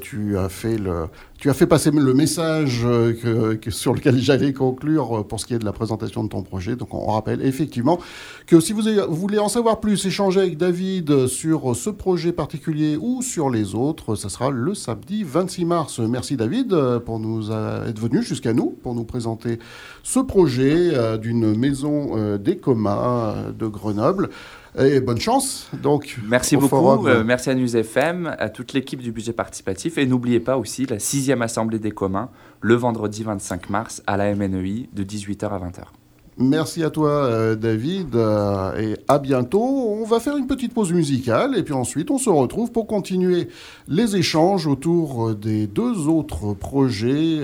[0.00, 1.06] tu as fait le,
[1.40, 5.54] tu as fait passer le message euh, sur lequel j'allais conclure euh, pour ce qui
[5.54, 6.76] est de la présentation de ton projet.
[6.76, 7.98] Donc on rappelle effectivement
[8.46, 13.22] que si vous, voulez en savoir plus, échanger avec David sur ce projet particulier ou
[13.22, 15.98] sur les autres, ça sera le samedi 26 mars.
[15.98, 19.58] Merci David euh, pour nous être venu jusqu'à nous pour nous présenter
[20.02, 24.30] ce projet d'une maison des communs de Grenoble.
[24.78, 25.68] Et bonne chance.
[25.82, 27.06] Donc, merci beaucoup.
[27.08, 29.98] Euh, merci à News FM, à toute l'équipe du budget participatif.
[29.98, 34.34] Et n'oubliez pas aussi la sixième assemblée des communs le vendredi 25 mars à la
[34.34, 35.99] MNEI de 18h à 20h.
[36.38, 39.62] Merci à toi, euh, David, euh, et à bientôt.
[39.62, 43.48] On va faire une petite pause musicale et puis ensuite on se retrouve pour continuer
[43.88, 47.40] les échanges autour des deux autres projets,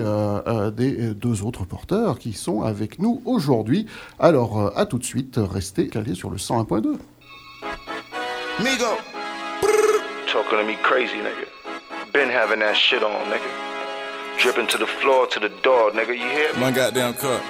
[0.77, 3.87] des deux autres porteurs qui sont avec nous aujourd'hui.
[4.19, 6.97] Alors, à tout de suite, restez calés sur le 101.2.
[8.61, 8.97] Migo.
[10.33, 11.47] Talking to me crazy, nigga.
[12.13, 13.49] Been having that shit on, nigga.
[14.39, 16.15] Dripping to the floor, to the door, nigga.
[16.15, 16.61] You hear me?
[16.61, 17.43] My goddamn cup.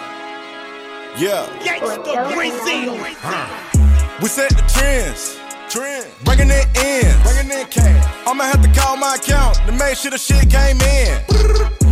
[1.19, 1.49] Yeah.
[4.21, 5.39] We set the trends.
[5.71, 6.07] Trend.
[6.25, 7.23] Bringing it in.
[7.23, 8.27] Bringing in cash.
[8.27, 11.19] I'ma have to call my account to make sure the shit came in.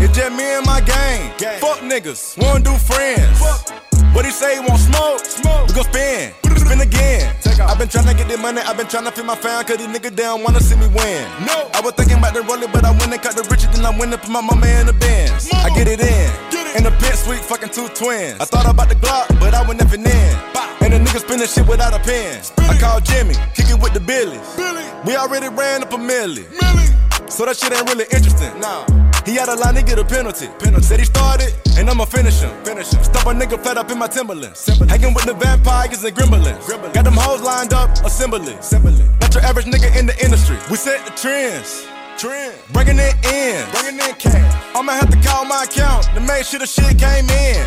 [0.02, 1.32] It's just me and my gang.
[1.38, 1.58] gang.
[1.58, 2.37] Fuck niggas.
[2.37, 3.38] Wanna do friends.
[3.38, 3.93] Fuck.
[4.14, 4.55] What he say?
[4.55, 5.20] He want smoke?
[5.27, 5.68] Smoke.
[5.68, 6.33] We gon' spin.
[6.57, 7.35] Spin again.
[7.61, 9.79] I've been trying to get the money, I've been trying to feed my fam, cause
[9.79, 11.22] these niggas down wanna see me win.
[11.46, 13.85] No, I was thinking about the roller, but I went and cut the riches, then
[13.85, 15.50] I went and put my mama in the bins.
[15.53, 16.77] I get it in, get it.
[16.77, 18.40] in the pit suite, fucking two twins.
[18.40, 20.07] I thought about the Glock, but I went never in.
[20.07, 22.42] And the niggas spinning shit without a pen.
[22.59, 24.40] I called Jimmy, kicking with the Billies.
[24.57, 24.85] Billy.
[25.05, 26.44] We already ran up a milli.
[26.61, 27.31] milli.
[27.31, 28.61] So that shit ain't really interesting.
[28.61, 29.04] Nah.
[29.24, 30.48] He had a line to get a penalty.
[30.58, 30.84] penalty.
[30.84, 32.52] Said he started, and I'ma finish him.
[32.62, 33.02] Finish him.
[33.02, 34.66] Stop a nigga flat up in my Timberlands.
[34.88, 36.58] Hanging with the vampires and gremlins.
[36.60, 36.92] Gremlin.
[36.92, 38.52] Got them hoes lined up, assembly.
[38.54, 39.04] assembly.
[39.20, 40.58] Not your average nigga in the industry.
[40.70, 41.87] We set the trends.
[42.18, 42.54] Trend.
[42.72, 43.64] Bringing it in.
[43.72, 44.76] Bringing in cash.
[44.76, 47.66] I'ma have to call my account to make sure the shit came in.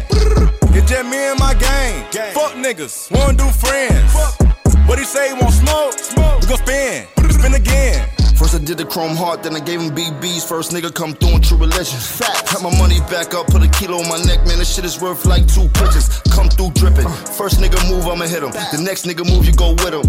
[0.78, 2.06] It's just me and my gang.
[2.12, 2.34] gang.
[2.36, 3.10] Fuck niggas.
[3.12, 4.14] Wanna do friends.
[4.14, 4.88] Fuck.
[4.88, 5.34] What he say?
[5.34, 5.94] Want smoke?
[5.98, 6.42] Smoke.
[6.42, 7.08] We gon' spin.
[7.32, 8.08] Spin again.
[8.38, 10.48] First I did the chrome heart, then I gave him BBs.
[10.48, 11.98] First nigga come through in true religion.
[12.00, 14.60] Fat, cut my money back up, put a kilo on my neck, man.
[14.60, 16.22] This shit is worth like two pitches.
[16.30, 17.10] Come through dripping.
[17.34, 18.52] First nigga move, I'ma hit him.
[18.52, 20.06] The next nigga move, you go with him.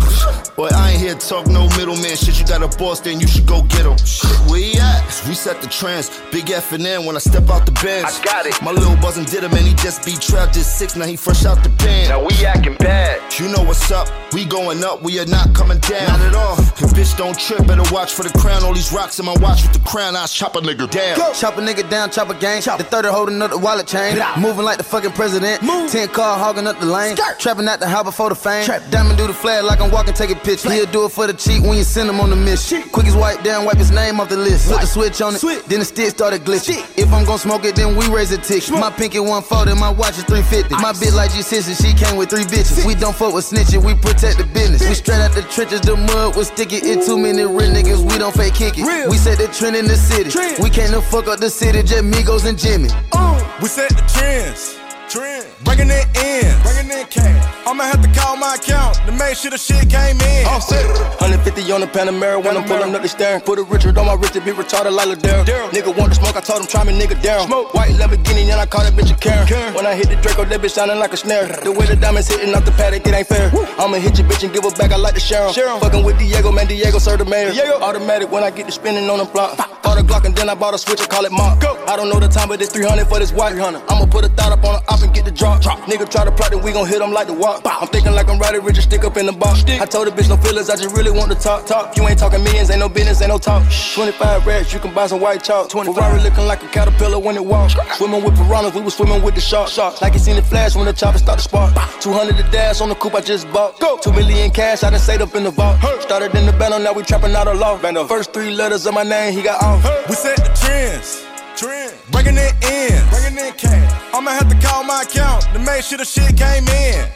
[0.57, 2.39] Boy, I ain't here to talk no middleman shit.
[2.39, 3.97] You got a boss, then you should go get him.
[4.45, 5.01] Where he at?
[5.27, 6.13] We set the trends.
[6.31, 8.05] Big F and N when I step out the bench.
[8.05, 8.61] I got it.
[8.61, 10.97] My little buzzin' did him, and he just be trapped at six.
[10.97, 12.11] Now he fresh out the pen.
[12.11, 13.23] Now we acting bad.
[13.41, 14.09] You know what's up.
[14.35, 16.07] We going up, we are not coming down.
[16.07, 16.59] Not at all.
[16.59, 18.65] And bitch, don't trip, better watch for the crown.
[18.65, 21.17] All these rocks in my watch with the crown, I chop a nigga down.
[21.17, 21.33] Go.
[21.33, 22.61] Chop a nigga down, chop a gang.
[22.61, 22.79] Chop.
[22.79, 24.19] The third holding up the wallet chain.
[24.39, 25.63] Moving like the fucking president.
[25.63, 25.91] Move.
[25.91, 27.17] 10 car hogging up the lane.
[27.17, 27.39] Skirt.
[27.39, 28.65] Trapping at the house before the fame.
[28.65, 28.83] Trap.
[28.91, 30.71] Diamond do the flag like I'm walking, take a picture.
[30.71, 32.83] He'll do it for the cheap when you send him on the mission.
[32.91, 34.67] Quick as wipe down, wipe his name off the list.
[34.67, 35.65] Flip the switch on it, Switch.
[35.67, 36.83] then the stick started glitching.
[36.99, 38.69] If I'm gon' smoke it, then we raise a tick.
[38.71, 40.75] My pinky 140, my watch is 350.
[40.75, 40.83] Ice.
[40.83, 42.83] My bitch like G6 she came with three bitches.
[42.83, 42.87] Six.
[42.87, 44.83] We don't fuck with snitching, we protect the business.
[44.83, 46.77] We straight out the trenches, the mud was sticky.
[46.83, 48.85] It too many real niggas, we don't fake kick it.
[48.85, 49.11] Real.
[49.11, 50.31] We set the trend in the city.
[50.31, 50.63] Trend.
[50.63, 52.89] We can't fuck up the city, just Migos and Jimmy.
[53.13, 53.39] Uh.
[53.63, 54.79] We set the trends.
[55.09, 55.47] Trend.
[55.65, 56.63] Bringing it in.
[56.63, 57.58] Bringing in cash.
[57.69, 60.47] I'ma have to call my account to make sure the shit came in.
[60.47, 60.81] All set.
[61.21, 63.43] 150 on the Panamera when I'm pulling up the staring.
[63.43, 65.45] Put a Richard on my wrist to be retarded like Ladero.
[65.69, 67.47] Nigga want to smoke, I told him try me, nigga down.
[67.47, 67.75] Smoke.
[67.75, 69.47] White Lamborghini, and I call that bitch a Karen.
[69.47, 69.75] Karen.
[69.75, 71.47] When I hit the Draco, that bitch sounding like a snare.
[71.63, 73.51] The way the diamonds hitting off the paddock, it ain't fair.
[73.53, 73.67] Woo.
[73.77, 75.53] I'ma hit your bitch and give her back, I like the sheriff.
[75.53, 75.83] Sheriff.
[75.83, 77.53] Fucking with Diego, man, Diego, sir, the mayor.
[77.53, 77.81] Diego.
[77.85, 79.59] Automatic when I get the spinning on the block.
[79.89, 81.61] Bought a Glock and then I bought a switch and call it Mark.
[81.61, 81.73] Go.
[81.89, 83.57] I don't know the time, but it's 300 for this white.
[83.57, 83.81] Hunter.
[83.89, 85.63] I'ma put a thought up on the op and get the drop.
[85.63, 85.79] drop.
[85.89, 87.63] Nigga try to plot it, we gon' hit him like the walk.
[87.65, 89.65] I'm thinking like I'm Roddy Rich, stick up in the box.
[89.65, 91.65] I told the bitch no feelings, I just really want to talk.
[91.65, 91.97] Talk.
[91.97, 93.65] You ain't talking millions, ain't no business, ain't no talk.
[93.95, 95.71] 25 racks, you can buy some white chalk.
[95.71, 95.95] 25.
[95.95, 97.73] Ferrari looking like a caterpillar when it walks.
[97.97, 99.79] Swimming with piranhas, we was swimming with the sharks.
[99.79, 101.73] Like you seen the flash when the chopper start to spark.
[102.03, 103.81] 200 the dash on the coupe I just bought.
[103.81, 103.97] Go.
[103.97, 105.81] 2 million cash, I done saved up in the vault.
[106.03, 107.79] Started in the battle, now we trapping out a law.
[108.07, 109.78] First three letters of my name, he got off.
[110.09, 111.25] We set the trends.
[111.57, 111.95] Trend.
[112.11, 113.09] Bringing it in.
[113.11, 113.93] Bringing in cash.
[114.15, 117.07] I'ma have to call my account to make sure the shit came in.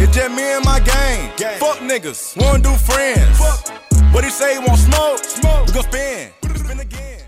[0.00, 1.30] It's just me and my gang.
[1.36, 1.58] gang.
[1.58, 2.36] Fuck niggas.
[2.36, 3.38] Wanna do friends.
[3.38, 3.68] Fuck.
[4.12, 4.54] What he say?
[4.54, 5.24] He want smoke?
[5.24, 5.66] Smoke.
[5.66, 6.30] We gon' spin.
[6.54, 7.18] Spin again.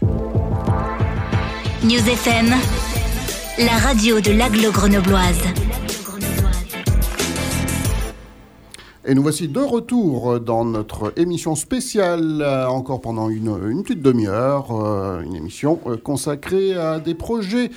[1.83, 2.51] News FM,
[3.59, 5.70] la radio de l'aglo grenobloise.
[9.07, 14.73] Et nous voici de retour dans notre émission spéciale, euh, encore pendant une, petite demi-heure,
[14.73, 17.71] euh, une émission euh, consacrée à des projets,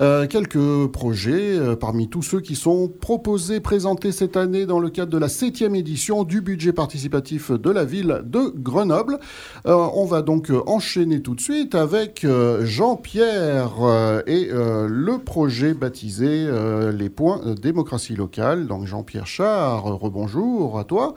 [0.00, 4.90] euh, quelques projets euh, parmi tous ceux qui sont proposés, présentés cette année dans le
[4.90, 9.18] cadre de la septième édition du budget participatif de la ville de Grenoble.
[9.66, 12.26] Euh, on va donc enchaîner tout de suite avec
[12.60, 13.72] Jean-Pierre
[14.26, 16.48] et le projet baptisé
[16.92, 18.66] Les points démocratie locale.
[18.66, 21.14] Donc Jean-Pierre Char, rebonjour à toi.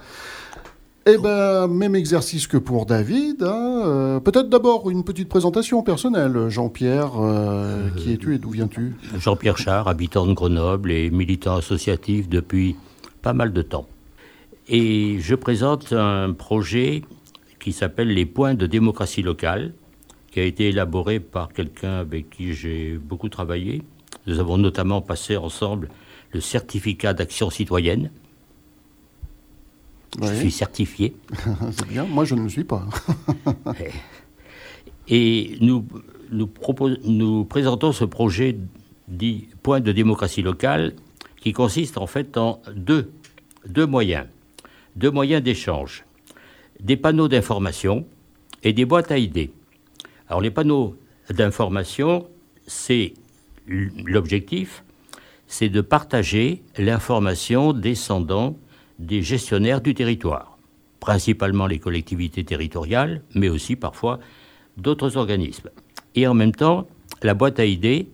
[1.08, 3.42] Eh ben, même exercice que pour David.
[3.42, 3.82] hein.
[3.86, 6.48] Euh, Peut-être d'abord une petite présentation personnelle.
[6.50, 8.96] Jean-Pierre, euh, qui es-tu et d'où viens-tu?
[9.18, 12.76] Jean-Pierre Char, habitant de Grenoble et militant associatif depuis
[13.24, 13.88] pas mal de temps.
[14.68, 17.02] Et je présente un projet
[17.60, 19.74] qui s'appelle Les points de démocratie locale,
[20.32, 23.82] qui a été élaboré par quelqu'un avec qui j'ai beaucoup travaillé.
[24.28, 25.90] Nous avons notamment passé ensemble
[26.32, 28.12] le certificat d'action citoyenne.
[30.20, 31.16] Je suis certifié.
[31.72, 32.88] C'est bien, moi je ne le suis pas.
[35.08, 35.86] Et nous,
[36.32, 36.50] nous,
[37.04, 38.58] nous présentons ce projet
[39.08, 40.94] dit point de démocratie locale
[41.42, 43.12] qui consiste en fait en deux,
[43.68, 44.28] deux moyens,
[44.96, 46.06] deux moyens d'échange,
[46.80, 48.06] des panneaux d'information
[48.64, 49.52] et des boîtes à idées.
[50.28, 50.96] Alors les panneaux
[51.30, 52.28] d'information,
[52.68, 53.14] c'est
[53.68, 54.84] l'objectif,
[55.48, 58.56] c'est de partager l'information descendant
[59.02, 60.58] des gestionnaires du territoire,
[61.00, 64.20] principalement les collectivités territoriales, mais aussi parfois
[64.78, 65.70] d'autres organismes.
[66.16, 66.88] Et en même temps,
[67.24, 68.08] la boîte à idées,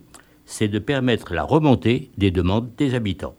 [0.46, 3.34] c'est de permettre la remontée des demandes des habitants.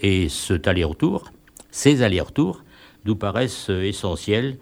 [0.00, 1.32] Et cet aller-retour,
[1.70, 2.62] ces allers-retours,
[3.06, 4.58] nous paraissent essentiels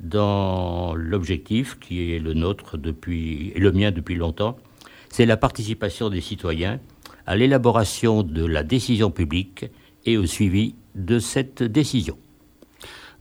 [0.00, 4.56] dans l'objectif qui est le nôtre depuis, le mien depuis longtemps,
[5.10, 6.80] c'est la participation des citoyens
[7.26, 9.66] à l'élaboration de la décision publique
[10.06, 12.16] et au suivi de cette décision.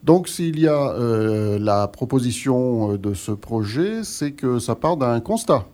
[0.04, 4.98] Donc s'il y a euh, la proposition euh, de ce projet, c'est que ça part
[4.98, 5.68] d'un constat.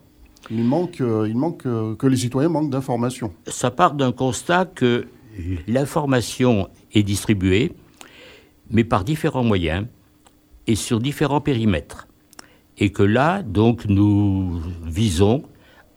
[0.49, 3.33] Il manque, euh, il manque que les citoyens manquent d'informations.
[3.47, 5.07] Ça part d'un constat que
[5.67, 7.73] l'information est distribuée,
[8.69, 9.87] mais par différents moyens
[10.67, 12.07] et sur différents périmètres.
[12.77, 15.43] Et que là, donc, nous visons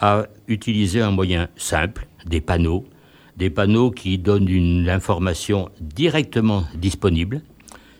[0.00, 2.84] à utiliser un moyen simple, des panneaux,
[3.36, 7.42] des panneaux qui donnent une information directement disponible,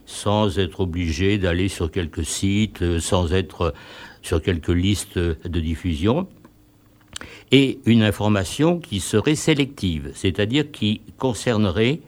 [0.07, 3.75] sans être obligé d'aller sur quelques sites, euh, sans être
[4.23, 6.27] sur quelques listes de diffusion,
[7.53, 12.01] et une information qui serait sélective, c'est-à-dire qui concernerait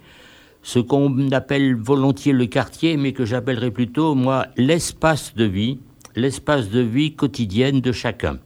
[0.63, 5.79] ce qu'on appelle volontiers le quartier, mais que j'appellerais plutôt, moi, l'espace de vie,
[6.17, 8.39] l'espace de vie quotidienne de chacun.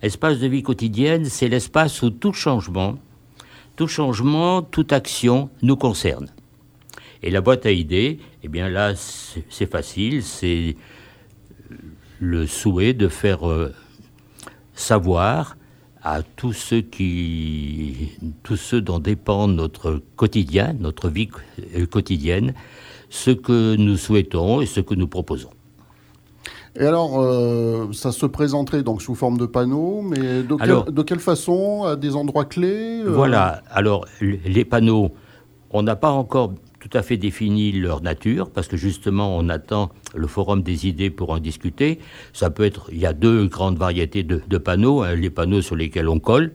[0.00, 2.98] Espace de vie quotidienne, c'est l'espace où tout changement,
[3.78, 6.26] tout changement, toute action nous concerne.
[7.22, 10.74] Et la boîte à idées, eh bien là, c'est facile, c'est
[12.18, 13.72] le souhait de faire euh,
[14.74, 15.56] savoir
[16.02, 21.28] à tous ceux qui, tous ceux dont dépend notre quotidien, notre vie
[21.76, 22.54] euh, quotidienne,
[23.10, 25.50] ce que nous souhaitons et ce que nous proposons.
[26.80, 30.92] Et alors, euh, ça se présenterait donc sous forme de panneaux, mais de, quelle- Alors-
[30.92, 33.62] de quelle façon À des endroits clés euh, Voilà.
[33.70, 35.10] Alors, les panneaux,
[35.70, 39.90] on n'a pas encore tout à fait défini leur nature, parce que justement, on attend
[40.14, 41.98] le forum des idées pour en discuter.
[42.32, 45.60] Ça peut être, il y a deux grandes variétés de, de panneaux, hein, les panneaux
[45.60, 46.52] sur lesquels on colle,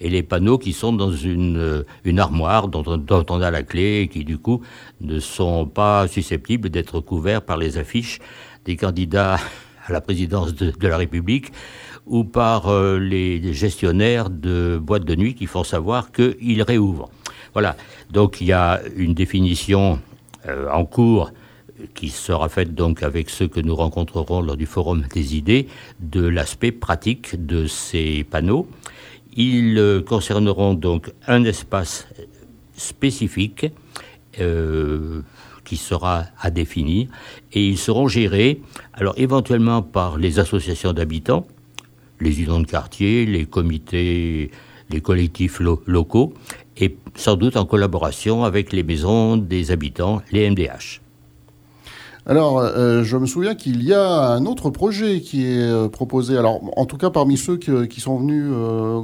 [0.00, 3.50] et les panneaux qui sont dans une, euh, une armoire dont on, dont on a
[3.50, 4.60] la clé et qui, du coup,
[5.00, 8.18] ne sont pas susceptibles d'être couverts par les affiches
[8.64, 9.38] des candidats
[9.86, 11.52] à la présidence de, la République
[12.06, 17.10] ou par euh, les gestionnaires de boîtes de nuit qui font savoir qu'ils réouvrent.
[17.52, 17.76] Voilà.
[18.10, 20.00] Donc il y a une définition
[20.46, 21.32] euh, en cours
[21.94, 25.68] qui sera faite donc avec ceux que nous rencontrerons lors du forum des idées
[26.00, 28.68] de l'aspect pratique de ces panneaux.
[29.34, 32.06] Ils euh, concerneront donc un espace
[32.76, 33.66] spécifique
[35.72, 37.08] qui sera à définir
[37.54, 38.60] et ils seront gérés,
[38.92, 41.46] alors éventuellement par les associations d'habitants,
[42.20, 44.50] les unions de quartier, les comités,
[44.90, 46.34] les collectifs lo- locaux
[46.76, 51.00] et sans doute en collaboration avec les maisons des habitants, les MDH.
[52.24, 56.38] Alors, euh, je me souviens qu'il y a un autre projet qui est euh, proposé.
[56.38, 59.00] Alors, en tout cas, parmi ceux que- qui sont venus, euh,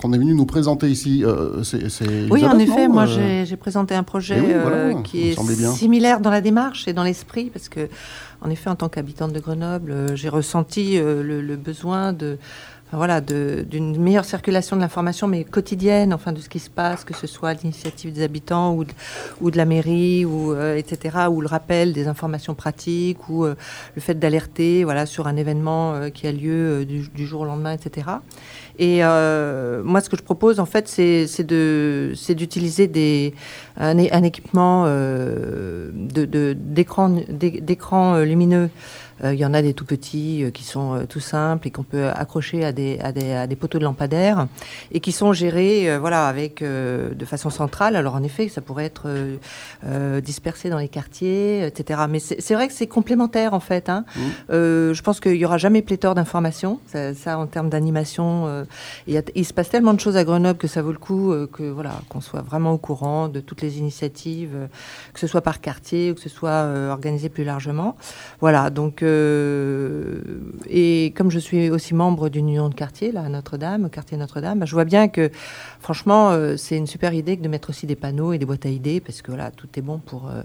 [0.00, 1.22] qu'on est venu nous présenter ici,
[1.62, 2.28] c'est.
[2.30, 5.34] Oui, en effet, moi j'ai présenté un projet Eh oui, voilà, ça qui est
[5.72, 7.88] similaire dans la démarche et dans l'esprit, parce que,
[8.42, 12.38] en effet, en tant qu'habitante de Grenoble, j'ai ressenti le, le besoin de.
[12.92, 17.14] Voilà, d'une meilleure circulation de l'information, mais quotidienne, enfin de ce qui se passe, que
[17.14, 18.92] ce soit l'initiative des habitants ou de,
[19.40, 23.54] ou de la mairie, ou euh, etc., ou le rappel des informations pratiques, ou euh,
[23.94, 27.42] le fait d'alerter, voilà, sur un événement euh, qui a lieu euh, du, du jour
[27.42, 28.06] au lendemain, etc.
[28.78, 31.42] Et euh, moi, ce que je propose, en fait, c'est
[32.34, 33.34] d'utiliser des
[33.76, 38.70] un, un équipement euh, de- de- d'écran d'é- d'écran lumineux.
[39.24, 41.70] Euh, Il y en a des tout petits euh, qui sont euh, tout simples et
[41.70, 44.46] qu'on peut accrocher à des, à, des, à des poteaux de lampadaires
[44.92, 47.96] et qui sont gérés voilà, avec, de façon centrale.
[47.96, 49.08] Alors en effet, ça pourrait être
[50.20, 52.00] dispersé dans les quartiers, etc.
[52.08, 53.88] Mais c'est vrai que c'est complémentaire en fait.
[53.88, 54.04] hein.
[54.50, 56.80] Euh, je pense qu'il n'y aura jamais pléthore d'informations.
[56.86, 58.64] Ça, ça, en termes d'animation,
[59.06, 62.00] il, se passe tellement de choses à Grenoble que ça vaut le coup que voilà
[62.08, 64.68] qu'on soit vraiment au courant de toutes les initiatives,
[65.12, 67.96] que ce soit par quartier ou que ce soit organisé plus largement.
[68.40, 68.70] Voilà.
[68.70, 70.20] Donc euh,
[70.68, 74.60] et comme je suis aussi membre d'une union de quartier là à Notre-Dame, quartier Notre-Dame,
[74.60, 75.30] bah, je vois bien que
[75.80, 78.66] franchement euh, c'est une super idée que de mettre aussi des panneaux et des boîtes
[78.66, 80.42] à idées parce que voilà tout est bon pour euh,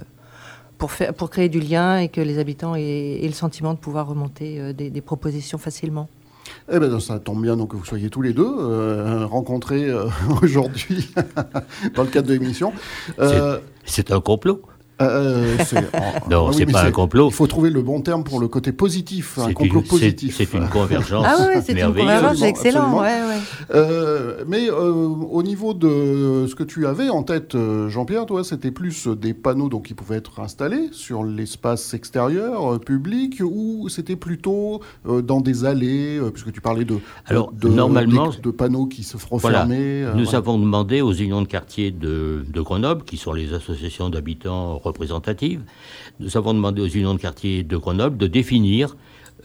[0.78, 3.80] pour, faire, pour créer du lien et que les habitants aient, aient le sentiment de
[3.80, 6.10] pouvoir remonter euh, des, des propositions facilement.
[6.72, 10.06] Eh ben, ça tombe bien donc que vous soyez tous les deux euh, rencontrés euh,
[10.42, 11.14] aujourd'hui
[11.96, 12.74] dans le cadre de l'émission.
[13.20, 14.62] Euh, C'est un complot
[15.10, 15.76] euh, c'est-
[16.30, 17.30] Non, oui, c'est pas un complot.
[17.30, 20.36] Il faut trouver le bon terme pour le côté positif, un C'est complot une- positif.
[20.38, 22.80] c'est une convergence Ah oui, c'est une convergence, c'est Absolument, excellent.
[22.82, 23.00] absolument.
[23.02, 23.42] Ouais, ouais.
[23.76, 28.44] Euh, mais euh, au niveau de ce que tu avais en tête, euh, Jean-Pierre, toi,
[28.44, 33.88] c'était plus des panneaux donc, qui pouvaient être installés sur l'espace extérieur, euh, public, ou
[33.90, 36.98] c'était plutôt euh, dans des allées, euh, puisque tu parlais de,
[37.28, 39.66] Alors, de, normalement- de, de panneaux qui se feront Voilà.
[39.70, 40.38] euh, Nous voilà.
[40.38, 45.62] avons demandé aux unions de quartier de, de Grenoble, qui sont les associations d'habitants représentatives,
[46.20, 48.96] nous avons demandé aux unions de quartier de Grenoble de définir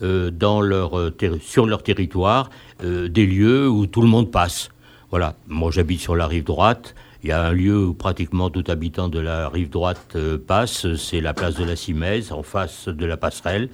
[0.01, 2.49] euh, euh, sur leur territoire
[2.83, 4.69] euh, des lieux où tout le monde passe.
[5.09, 6.95] Voilà, moi j'habite sur la rive droite.
[7.23, 10.15] Il y a un lieu où pratiquement tout habitant de la rive droite
[10.47, 13.69] passe, c'est la place de la Simèze, en face de la passerelle.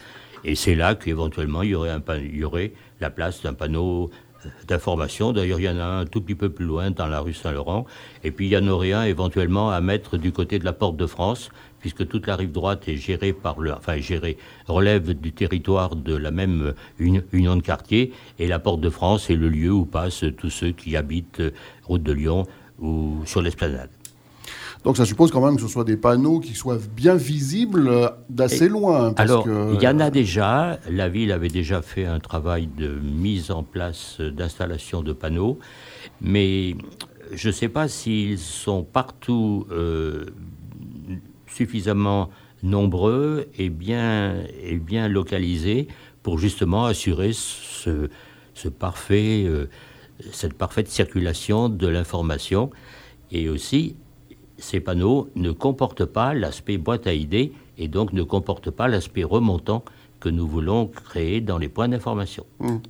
[0.47, 2.71] Et c'est là qu'éventuellement il y aurait, il y aurait
[3.01, 4.11] la place d'un panneau
[4.45, 5.33] euh, d'information.
[5.33, 7.85] D'ailleurs, il y en a un tout petit peu plus loin dans la rue Saint-Laurent.
[8.23, 10.97] Et puis il y en aurait un éventuellement à mettre du côté de la Porte
[10.97, 14.37] de France, puisque toute la rive droite est gérée par le, enfin gérée,
[14.67, 18.13] relève du territoire de la même euh, uni- union de quartier.
[18.37, 21.51] Et la Porte de France est le lieu où passent tous ceux qui habitent euh,
[21.85, 22.45] route de Lyon
[22.79, 23.89] ou sur l'esplanade.
[24.85, 28.07] Donc ça suppose quand même que ce soit des panneaux qui soient bien visibles euh,
[28.29, 29.13] d'assez loin.
[29.13, 30.79] parce Alors, que- il y en a déjà.
[30.89, 35.57] La ville avait déjà fait un travail de mise en place euh, d'installation de panneaux,
[36.21, 36.75] mais
[37.33, 40.25] je ne sais pas s'ils sont partout euh,
[41.47, 42.29] suffisamment
[42.63, 45.87] nombreux et bien, et bien localisés
[46.23, 48.09] pour justement assurer ce,
[48.53, 49.67] ce parfait, euh,
[50.31, 52.69] cette parfaite circulation de l'information.
[53.31, 53.95] Et aussi,
[54.57, 59.23] ces panneaux ne comportent pas l'aspect boîte à idées et donc ne comportent pas l'aspect
[59.23, 59.83] remontant
[60.19, 62.45] que nous voulons créer dans les points d'information.
[62.59, 62.81] Hum.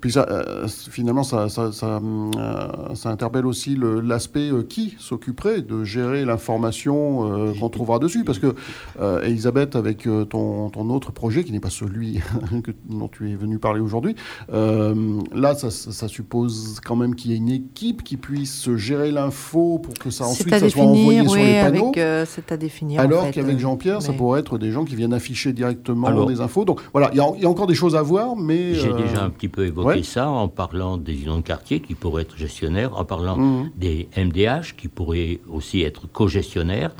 [0.00, 2.00] Puis ça, euh, finalement, ça, ça, ça,
[2.36, 8.24] euh, ça interpelle aussi l'aspect euh, qui s'occuperait de gérer l'information euh, qu'on trouvera dessus.
[8.24, 8.54] Parce que,
[9.00, 12.20] euh, Elisabeth, avec euh, ton, ton autre projet, qui n'est pas celui
[12.62, 14.14] que- dont tu es venu parler aujourd'hui,
[14.52, 14.94] euh,
[15.34, 19.10] là, ça, ça- ça suppose quand même qu'il y ait une équipe qui puisse gérer
[19.12, 21.92] l'info pour que ça ensuite ça soit envoyé définir, sur oui, les panneaux.
[21.96, 23.00] euh, c'est à définir.
[23.00, 26.26] en Alors fait, qu'avec Jean-Pierre, ça pourrait être des gens qui viennent afficher directement Alors-
[26.26, 26.64] des infos.
[26.64, 28.74] Donc voilà, il y, y a encore des choses à voir, mais...
[28.74, 30.02] J'ai euh, déjà un petit peu évoqué ouais.
[30.02, 33.70] ça en parlant des unions de quartier qui pourraient être gestionnaires, en parlant Mhm.
[33.76, 36.90] des MDH qui pourraient aussi être co-gestionnaires.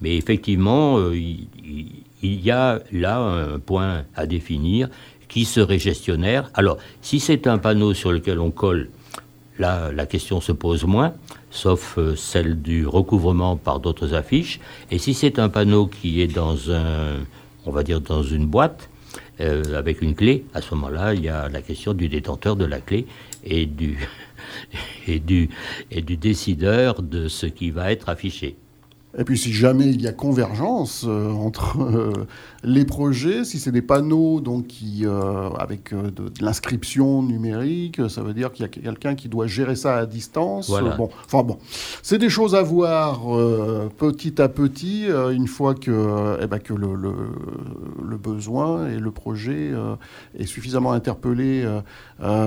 [0.00, 4.88] Mais effectivement, euh, il, il- il y a là un point à définir
[5.28, 6.50] qui serait gestionnaire.
[6.54, 8.88] Alors, si c'est un panneau sur lequel on colle,
[9.58, 11.12] là, la question se pose moins,
[11.50, 14.58] sauf euh, celle du recouvrement par d'autres affiches.
[14.90, 17.16] Et si c'est un panneau qui est dans un,
[17.66, 18.88] on va dire dans une boîte,
[19.40, 22.64] euh, avec une clé, à ce moment-là, il y a la question du détenteur de
[22.64, 23.06] la clé
[23.44, 23.98] et du,
[25.06, 25.48] et du,
[25.90, 28.56] et du décideur de ce qui va être affiché.
[29.16, 32.26] Et puis si jamais il y a convergence euh, entre euh,
[32.64, 38.22] les projets, si c'est des panneaux donc qui euh, avec de, de l'inscription numérique, ça
[38.22, 40.68] veut dire qu'il y a quelqu'un qui doit gérer ça à distance.
[40.68, 40.96] Voilà.
[40.96, 41.58] Bon, enfin bon,
[42.02, 43.20] c'est des choses à voir
[43.96, 47.12] petit à petit une fois que eh ben, que le, le,
[48.04, 49.72] le, besoin et le projet
[50.38, 51.64] est suffisamment interpellé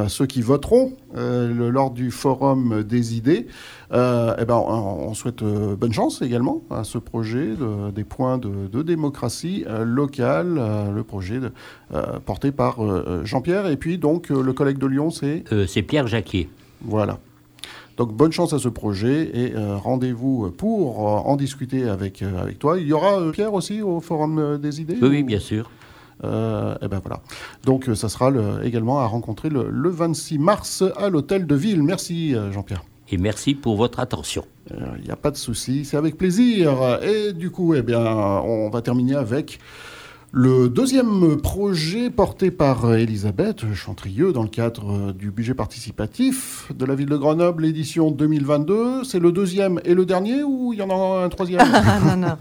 [0.08, 3.48] ceux qui voteront lors du forum des idées.
[3.92, 8.82] Eh ben, on, souhaite bonne chance également à ce projet de, des points de, de
[8.82, 11.52] démocratie euh, locale, euh, le projet de,
[11.94, 12.78] euh, porté par
[13.26, 13.68] Jean-Pierre.
[13.68, 16.50] Et puis donc le collègue de Lyon, c'est C'est Pierre Jacquier.
[16.82, 17.20] Voilà.
[17.98, 22.80] Donc bonne chance à ce projet et rendez-vous pour en discuter avec, avec toi.
[22.80, 25.72] Il y aura Pierre aussi au Forum des idées Oui, bien sûr.
[26.24, 27.22] Euh, et ben voilà.
[27.64, 31.82] Donc ça sera le, également à rencontrer le, le 26 mars à l'hôtel de ville.
[31.82, 32.84] Merci Jean-Pierre.
[33.10, 34.46] Et merci pour votre attention.
[34.70, 37.00] Il euh, n'y a pas de souci, c'est avec plaisir.
[37.02, 39.60] Et du coup, eh bien, on va terminer avec
[40.34, 46.96] le deuxième projet porté par Elisabeth Chantrieux dans le cadre du budget participatif de la
[46.96, 50.90] ville de Grenoble, édition 2022, c'est le deuxième et le dernier ou il y en
[50.90, 51.62] a un troisième?
[52.06, 52.38] Non, non.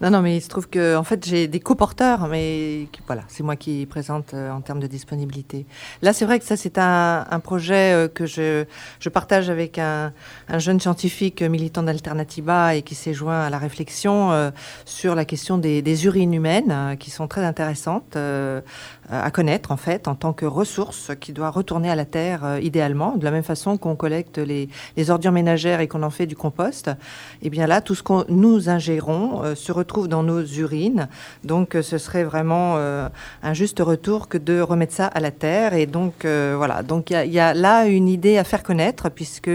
[0.00, 3.42] non, non, mais il se trouve que en fait j'ai des coporteurs, mais voilà, c'est
[3.42, 5.66] moi qui présente euh, en termes de disponibilité.
[6.02, 8.64] Là, c'est vrai que ça c'est un, projet euh, que je,
[9.00, 10.12] je partage avec un,
[10.48, 14.50] un jeune scientifique militant d'Alternativa et qui s'est joint à la réflexion euh,
[14.84, 18.60] sur la question des, des urines humaines euh, qui sont très intéressante euh,
[19.08, 22.60] à connaître en fait en tant que ressource qui doit retourner à la terre euh,
[22.60, 23.16] idéalement.
[23.16, 24.68] De la même façon qu'on collecte les,
[24.98, 28.02] les, ordures ménagères et qu'on en fait du compost et eh bien là tout ce
[28.02, 31.08] que nous ingérons euh, se retrouve dans nos urines.
[31.44, 35.74] Donc ce serait vraiment un juste retour que de remettre ça à la terre.
[35.74, 36.82] Et donc voilà.
[36.82, 39.50] Donc il y, y, a là une idée à faire connaître puisque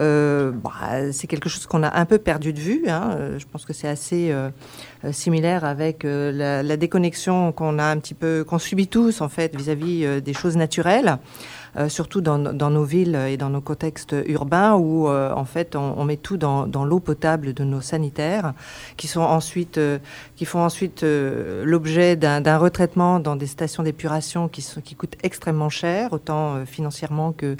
[0.00, 2.88] euh, bah, c'est quelque chose qu'on a un peu perdu de vue.
[2.88, 3.36] Hein.
[3.38, 4.50] Je pense que c'est assez euh,
[5.12, 9.56] similaire avec euh, la, déconnexion qu'on a un petit peu, qu'on subit tous en fait
[9.56, 11.18] vis-à-vis -vis, des choses naturelles.
[11.76, 16.04] Euh, surtout dans, nos villes et dans nos contextes urbains où euh, en fait on,
[16.04, 18.54] met tout dans, l'eau potable de nos sanitaires
[18.96, 19.98] qui sont ensuite euh,
[20.36, 26.64] qui font ensuite l'objet d'un retraitement dans des stations d'épuration qui coûtent extrêmement cher autant
[26.64, 27.56] financièrement que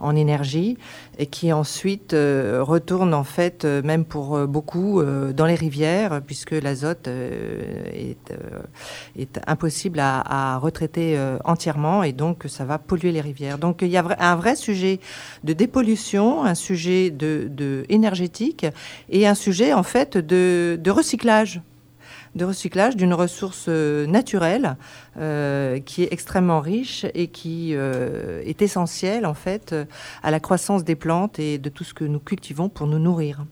[0.00, 0.78] en énergie
[1.18, 8.16] et qui ensuite retournent en fait même pour beaucoup dans les rivières puisque l'azote est,
[9.18, 13.58] est impossible à, à retraiter entièrement et donc ça va polluer les rivières.
[13.58, 15.00] Donc il y a un vrai sujet
[15.44, 18.66] de dépollution, un sujet de, de énergétique
[19.08, 21.60] et un sujet en fait de, de recyclage
[22.34, 24.76] de recyclage d'une ressource naturelle
[25.18, 29.74] euh, qui est extrêmement riche et qui euh, est essentielle en fait
[30.22, 33.44] à la croissance des plantes et de tout ce que nous cultivons pour nous nourrir.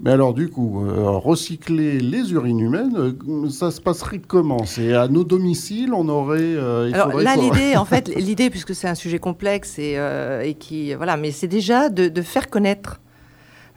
[0.00, 4.64] Mais alors, du coup, euh, recycler les urines humaines, euh, ça se passerait comment?
[4.64, 6.40] C'est à nos domiciles, on aurait.
[6.40, 10.42] Euh, il alors là, l'idée, en fait, l'idée, puisque c'est un sujet complexe et, euh,
[10.42, 13.00] et qui, voilà, mais c'est déjà de, de, faire connaître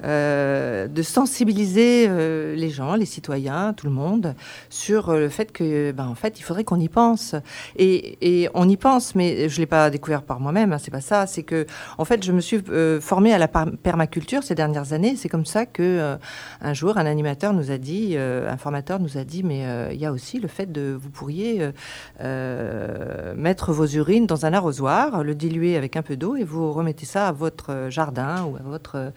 [0.03, 4.35] euh, de sensibiliser euh, les gens, les citoyens, tout le monde,
[4.69, 7.33] sur euh, le fait que, ben, en fait, il faudrait qu'on y pense.
[7.77, 10.71] Et, et, on y pense, mais je l'ai pas découvert par moi-même.
[10.71, 11.25] Hein, c'est pas ça.
[11.25, 11.65] C'est que,
[11.97, 12.61] en fait, je me suis
[13.01, 15.15] formée à la permaculture ces dernières années.
[15.15, 16.17] C'est comme ça que
[16.61, 20.05] un jour, un animateur nous a dit, un formateur nous a dit, mais il y
[20.05, 21.71] a aussi le fait de, vous pourriez
[22.19, 27.05] mettre vos urines dans un arrosoir, le diluer avec un peu d'eau et vous remettez
[27.05, 29.11] ça à votre jardin ou à votre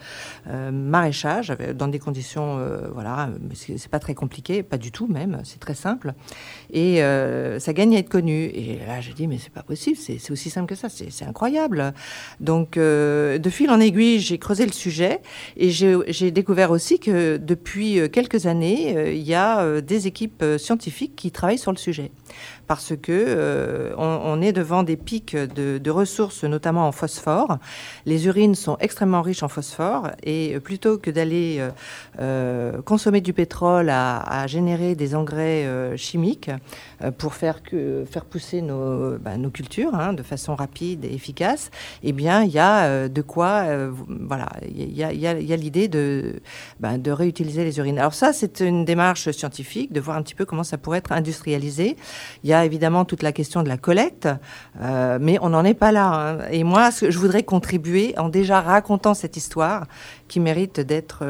[0.71, 5.61] maraîchage dans des conditions, euh, voilà, c'est pas très compliqué, pas du tout même, c'est
[5.61, 6.15] très simple.
[6.73, 8.45] Et euh, ça gagne à être connu.
[8.45, 11.93] Et là, j'ai dit, mais c'est pas possible, c'est aussi simple que ça, c'est incroyable.
[12.41, 15.21] Donc, euh, de fil en aiguille, j'ai creusé le sujet
[15.57, 20.45] et j'ai découvert aussi que depuis quelques années, euh, il y a euh, des équipes
[20.59, 22.11] scientifiques qui travaillent sur le sujet
[22.71, 27.59] parce que euh, on, est devant des pics de, ressources, notamment en phosphore.
[28.07, 31.71] Les urines sont extrêmement riches en phosphore et plutôt que d'aller euh,
[32.21, 36.51] euh, consommer du pétrole à, générer des engrais euh, chimiques
[37.03, 41.15] euh, pour faire que faire pousser nos, bah, nos cultures hein, de façon rapide et
[41.15, 41.71] efficace,
[42.03, 43.65] eh bien il y a euh, de quoi,
[44.07, 46.41] voilà, il y a l'idée de
[46.79, 47.99] bah, de réutiliser les urines.
[47.99, 51.13] Alors ça c'est une démarche scientifique de voir un petit peu comment ça pourrait être
[51.13, 51.97] industrialisé.
[52.45, 54.29] Il y a évidemment toute la question de la collecte,
[54.81, 56.13] euh, mais on n'en est pas là.
[56.13, 56.39] Hein.
[56.51, 59.87] Et moi, je voudrais contribuer en déjà racontant cette histoire
[60.29, 61.25] qui méritent d'être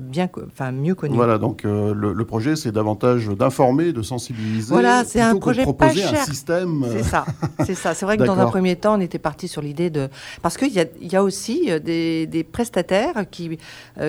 [0.00, 1.14] bien, enfin mieux connus.
[1.14, 4.72] Voilà, donc le, projet, c'est davantage d'informer, de sensibiliser.
[4.72, 6.22] Voilà, c'est un projet de proposer pas cher.
[6.22, 6.86] un système.
[6.90, 7.26] C'est ça,
[7.66, 7.92] c'est ça.
[7.92, 10.08] C'est vrai que dans un premier temps, on était parti sur l'idée de
[10.42, 13.58] parce qu'il y a, y a aussi des, des prestataires qui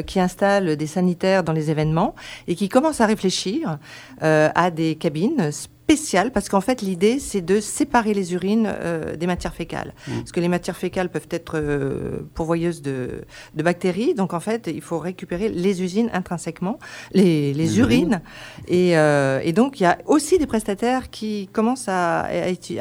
[0.05, 2.15] qui installent des sanitaires dans les événements
[2.47, 3.77] et qui commencent à réfléchir
[4.21, 5.51] à des cabines
[5.87, 9.93] spécial parce qu'en fait l'idée c'est de séparer les urines euh, des matières fécales.
[10.07, 10.17] Mmh.
[10.17, 13.21] parce que les matières fécales peuvent être euh, pourvoyeuses de,
[13.55, 14.13] de, bactéries.
[14.13, 16.77] Donc en fait il faut récupérer les usines intrinsèquement
[17.13, 18.21] les, les, urines,
[18.67, 22.27] Et, euh, et, donc il y a aussi des prestataires qui commencent à,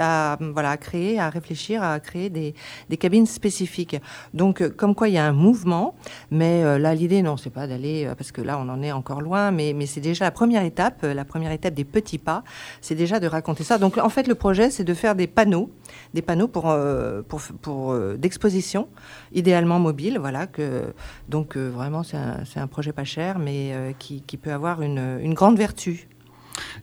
[0.01, 2.55] à, voilà à créer à réfléchir à créer des,
[2.91, 3.97] des, cabines spécifiques.
[4.35, 5.95] Donc comme quoi il y a un mouvement.
[6.33, 9.53] Mais là l'idée non c'est pas d'aller parce que là on en est encore loin.
[9.53, 12.43] Mais, mais c'est déjà la première étape la première étape des petits pas.
[12.81, 13.79] C'est déjà de raconter ça.
[13.79, 15.71] Donc en fait, le projet, c'est de faire des panneaux,
[16.15, 18.89] des panneaux pour, euh, pour, pour euh, d'exposition,
[19.33, 20.19] idéalement mobiles.
[20.19, 20.93] Voilà, que,
[21.29, 25.19] donc euh, vraiment, c'est un, un, projet pas cher, mais qui, qui, peut avoir une,
[25.23, 26.09] une grande vertu.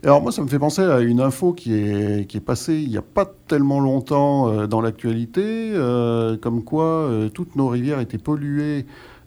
[0.04, 2.90] Alors moi, ça me fait penser à une info qui est, qui est passée il
[2.90, 5.74] n'y a pas tellement longtemps dans l'actualité,
[6.42, 8.86] comme quoi toutes nos rivières étaient polluées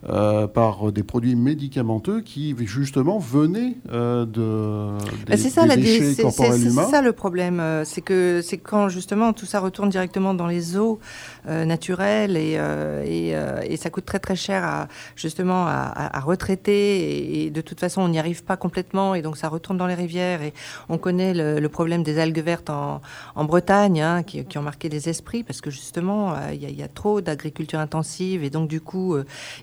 [0.08, 4.96] euh, par des produits médicamenteux qui justement venaient euh, de
[5.26, 6.84] des, c'est ça, déchets corporels humains.
[6.84, 10.46] C'est ça le problème, euh, c'est que c'est quand justement tout ça retourne directement dans
[10.46, 11.00] les eaux
[11.48, 12.58] naturelles et,
[13.04, 13.34] et,
[13.72, 18.08] et, ça coûte très très cher à justement à, retraiter et, de toute façon on
[18.08, 20.52] n'y arrive pas complètement et donc ça retourne dans les rivières et
[20.88, 23.00] on connaît le, problème des algues vertes en,
[23.36, 26.82] en Bretagne hein, qui, qui, ont marqué des esprits parce que justement il y, y,
[26.82, 29.16] a trop d'agriculture intensive et donc du coup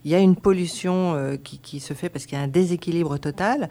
[0.05, 3.17] il y a une pollution euh, qui, se fait parce qu'il y a un déséquilibre
[3.17, 3.69] total.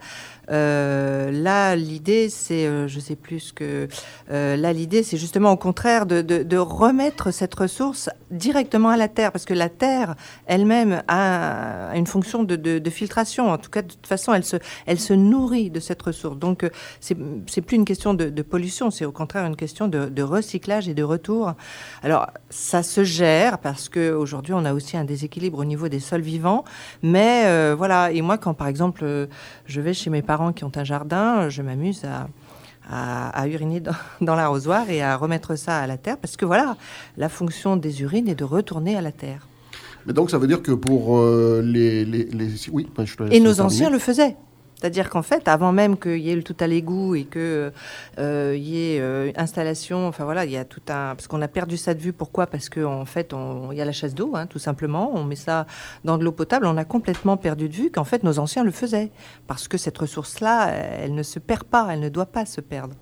[0.51, 3.87] Euh, là, l'idée, c'est, euh, je sais plus que,
[4.29, 9.45] là, l'idée, c'est justement au contraire de, remettre cette ressource directement à la terre, parce
[9.45, 13.51] que la terre elle-même a une fonction de, filtration.
[13.51, 16.37] En tout cas, de toute façon, elle se, elle se nourrit de cette ressource.
[16.37, 20.87] Donc, c'est, c'est plus une question de, pollution, c'est au contraire une question de, recyclage
[20.87, 21.53] et de retour.
[22.01, 25.99] Alors, ça se gère parce que aujourd'hui, on a aussi un déséquilibre au niveau des
[25.99, 26.42] sols vivants
[27.01, 29.27] mais euh, voilà, et moi, quand par exemple, euh,
[29.65, 32.27] je vais chez mes parents qui ont un jardin, je m'amuse à,
[32.89, 33.81] à, uriner
[34.21, 36.77] dans, l'arrosoir et à remettre ça à la terre, parce que voilà,
[37.17, 39.47] la fonction des urines est de retourner à la terre.
[40.05, 42.27] Mais donc ça veut dire que pour euh, les, les,
[42.71, 44.35] Oui, je Et nos anciens le faisaient.
[44.83, 47.71] C'est-à-dire qu'en fait, avant même qu'il y ait le tout à l'égout et qu'il
[48.19, 51.15] euh, y ait euh, installation, enfin voilà, il y a tout un...
[51.15, 52.47] Parce qu'on a perdu ça de vue, pourquoi?
[52.47, 53.33] Parce qu'en fait,
[53.71, 55.09] il y a la chasse d'eau, hein, tout simplement.
[55.15, 55.67] On met ça
[56.03, 56.65] dans de l'eau potable.
[56.65, 59.09] On a complètement perdu de vue qu'en fait, nos anciens le faisaient.
[59.47, 62.95] Parce que cette ressource-là, elle ne se perd pas, elle ne doit pas se perdre.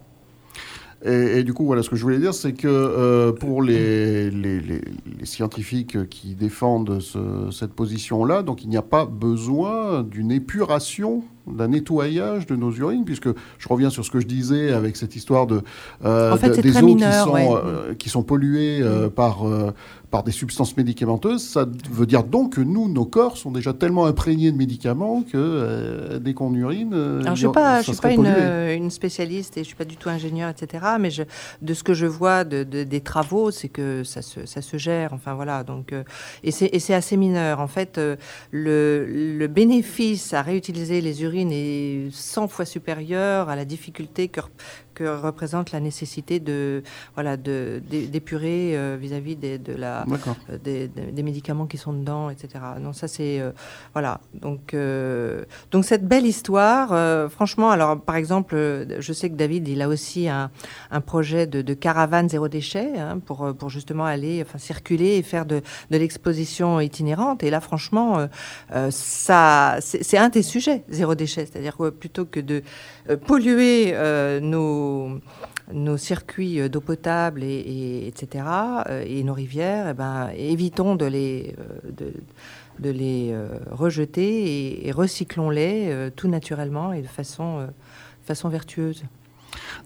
[1.04, 4.32] Et, du coup, voilà, ce que je voulais dire, c'est que euh, pour les,
[5.24, 7.00] scientifiques qui défendent
[7.52, 13.06] cette position-là, donc il n'y a pas besoin d'une épuration d'un nettoyage de nos urines,
[13.06, 15.62] puisque je reviens sur ce que je disais avec cette histoire de,
[16.06, 19.44] euh, des eaux qui, sont, euh, qui sont polluées euh, par,
[20.12, 21.44] par des substances médicamenteuses.
[21.44, 26.20] Ça veut dire donc que nous, nos corps sont déjà tellement imprégnés de médicaments que
[26.20, 29.62] dès qu'on urine, Alors, je ne suis pas, je suis pas une, une, spécialiste et
[29.62, 30.86] je ne suis pas du tout ingénieur, etc.
[31.00, 31.24] Mais je,
[31.62, 35.14] de ce que je vois de, des travaux, c'est que ça se, ça se, gère.
[35.14, 35.64] Enfin voilà.
[35.64, 35.94] Donc,
[36.44, 37.60] et c'est assez mineur.
[37.60, 38.00] En fait,
[38.52, 44.42] le, le bénéfice à réutiliser les urines est 100 fois supérieure à la difficulté que,
[44.94, 46.84] que représente la nécessité de
[47.16, 50.06] voilà de d'épurer euh, vis-à-vis des, de la
[50.50, 52.64] euh, des, des, médicaments qui sont dedans, etc.
[52.82, 53.52] Donc ça c'est euh,
[53.94, 54.76] voilà donc
[55.72, 57.30] donc cette belle histoire.
[57.30, 58.56] franchement, alors par exemple,
[59.00, 60.52] je sais que David il a aussi un,
[60.90, 65.24] un projet de, de, caravane zéro déchet hein, pour pour justement aller enfin circuler et
[65.24, 67.44] faire de, de l'exposition itinérante.
[67.44, 68.28] Et là franchement,
[68.90, 72.64] ça c'est un des sujets zéro déchet, c'est-à-dire que plutôt que de
[73.26, 73.94] polluer
[74.42, 75.20] nos
[75.74, 78.46] nos, circuits d'eau potable, et, etc.,
[78.90, 82.12] euh, et nos rivières, eh ben, évitons de les, euh,
[82.80, 87.68] de, les euh, rejeter et, recyclons-les tout naturellement et de façon,
[88.24, 89.04] façon vertueuse.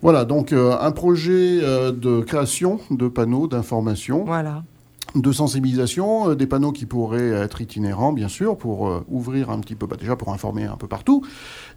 [0.01, 4.23] Voilà, donc un projet de création de panneaux d'information.
[4.25, 4.63] Voilà
[5.15, 9.59] de sensibilisation, euh, des panneaux qui pourraient être itinérants, bien sûr, pour euh, ouvrir un
[9.59, 11.23] petit peu, bah, déjà pour informer un peu partout.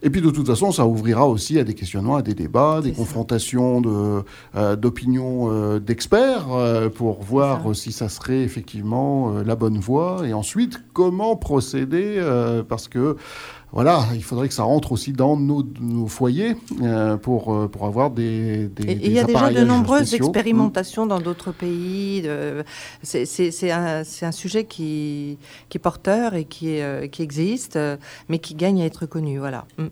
[0.03, 2.93] Et puis de toute façon, ça ouvrira aussi à des questionnements, à des débats, des
[2.93, 4.22] confrontations de,
[4.57, 6.47] euh, d'opinions d'experts
[6.95, 10.22] pour voir si ça serait effectivement la bonne voie.
[10.26, 12.22] Et ensuite, comment procéder,
[12.68, 13.16] parce que
[13.72, 17.84] voilà, il faudrait que ça rentre aussi dans nos, nos foyers euh, pour, euh, pour
[17.84, 20.26] avoir des, des, Et des il y a déjà de nombreuses spéciaux.
[20.26, 22.28] expérimentations dans d'autres pays.
[23.02, 25.38] C'est un, un sujet qui,
[25.68, 27.78] qui est porteur et qui, est, euh, qui existe,
[28.28, 29.38] mais qui gagne à être connu.
[29.38, 29.66] Voilà.
[29.76, 29.86] Mm.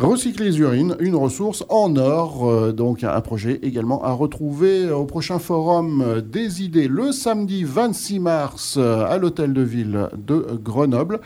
[0.00, 5.04] Recycler les urines, une ressource en or, euh, donc un projet également à retrouver au
[5.04, 11.18] prochain forum des idées le samedi 26 mars à l'hôtel de ville de Grenoble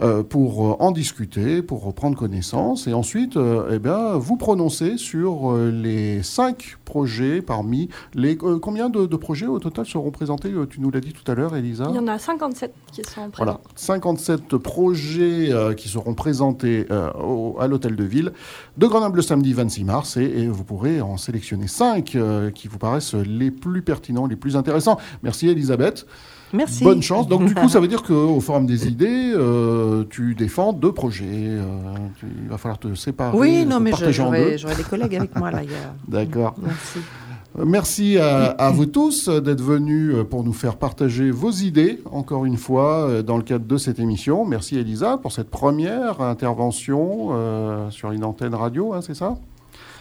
[0.00, 2.86] euh, pour en discuter, pour reprendre connaissance.
[2.86, 8.36] Et ensuite euh, eh bien, vous prononcer sur les cinq projets parmi les...
[8.36, 11.56] combien de, de projets au total seront présentés Tu nous l'as dit tout à l'heure,
[11.56, 11.86] Elisa?
[11.90, 13.32] Il y en a 57 qui sont présents.
[13.38, 16.86] voilà, 57 projets qui seront présentés
[17.20, 21.00] au- à l'hôtel de ville de Grenoble le samedi 26 mars et, et vous pourrez
[21.00, 22.16] en sélectionner 5
[22.54, 24.98] qui vous paraissent les plus pertinents, les plus intéressants.
[25.22, 26.06] Merci Elisabeth.
[26.52, 26.82] Merci.
[26.82, 27.28] Bonne chance.
[27.28, 31.26] Donc du coup, ça veut dire qu'au Forum des idées, euh, tu défends deux projets.
[31.30, 31.60] euh,
[32.18, 33.90] tu- il va falloir te séparer, Oui, non, te mais
[34.58, 35.62] j'aurai des collègues avec moi là.
[35.72, 36.56] a- D'accord.
[36.60, 36.98] Merci.
[37.58, 42.56] Merci à, vous tous d'être venus euh, pour nous faire partager vos idées, encore une
[42.56, 44.44] fois, euh, dans le cadre de cette émission.
[44.44, 49.36] Merci Elisa pour cette première intervention euh, sur une antenne radio, hein, c'est ça?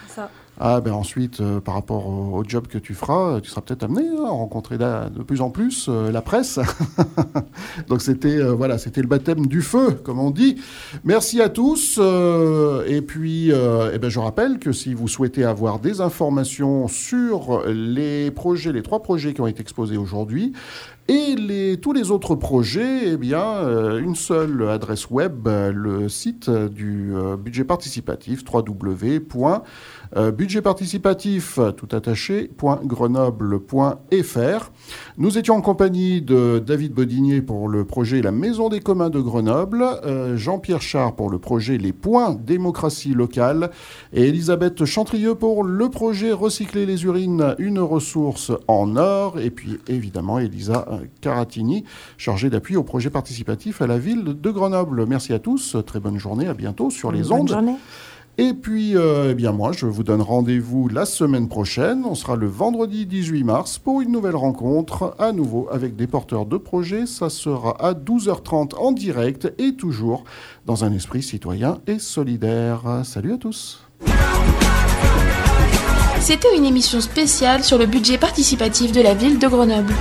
[0.08, 0.30] C'est ça.
[0.62, 3.84] Ah ben ensuite, euh, par rapport au, job que tu feras, euh, tu seras peut-être
[3.84, 6.60] amené hein, à rencontrer de plus en plus euh, la presse.
[7.88, 10.58] Donc c'était voilà, c'était le baptême du feu, comme on dit.
[11.06, 11.98] Merci à tous.
[11.98, 18.32] et puis, eh ben, je rappelle que si vous souhaitez avoir des informations sur les
[18.32, 20.54] projets, les trois projets qui ont été exposés aujourd'hui,
[21.08, 27.64] et tous les autres projets, eh bien, une seule adresse web, le site du budget
[27.64, 29.20] participatif, www.
[30.16, 34.72] Euh, budget participatif, tout attaché, point grenoble.fr.
[35.18, 39.20] Nous étions en compagnie de David Bodinier pour le projet La Maison des communs de
[39.20, 43.70] Grenoble, euh, Jean-Pierre Char pour le projet Les points démocratie locale
[44.12, 49.40] et Elisabeth Chantrieux pour le projet Recycler les urines, une ressource en or.
[49.40, 51.84] Et puis évidemment Elisa euh, Caratini,
[52.18, 55.06] chargée d'appui au projet participatif à la ville de Grenoble.
[55.06, 57.50] Merci à tous, très bonne journée, à bientôt sur les Bonne ondes.
[57.50, 57.76] journée.
[58.42, 62.06] Et puis, euh, eh bien moi, je vous donne rendez-vous la semaine prochaine.
[62.06, 66.46] On sera le vendredi 18 mars pour une nouvelle rencontre, à nouveau avec des porteurs
[66.46, 67.06] de projets.
[67.06, 70.24] Ça sera à 12h30 en direct et toujours
[70.66, 73.02] dans un esprit citoyen et solidaire.
[73.04, 73.82] Salut à tous.
[76.22, 79.94] C'était une émission spéciale sur le budget participatif de la ville de Grenoble.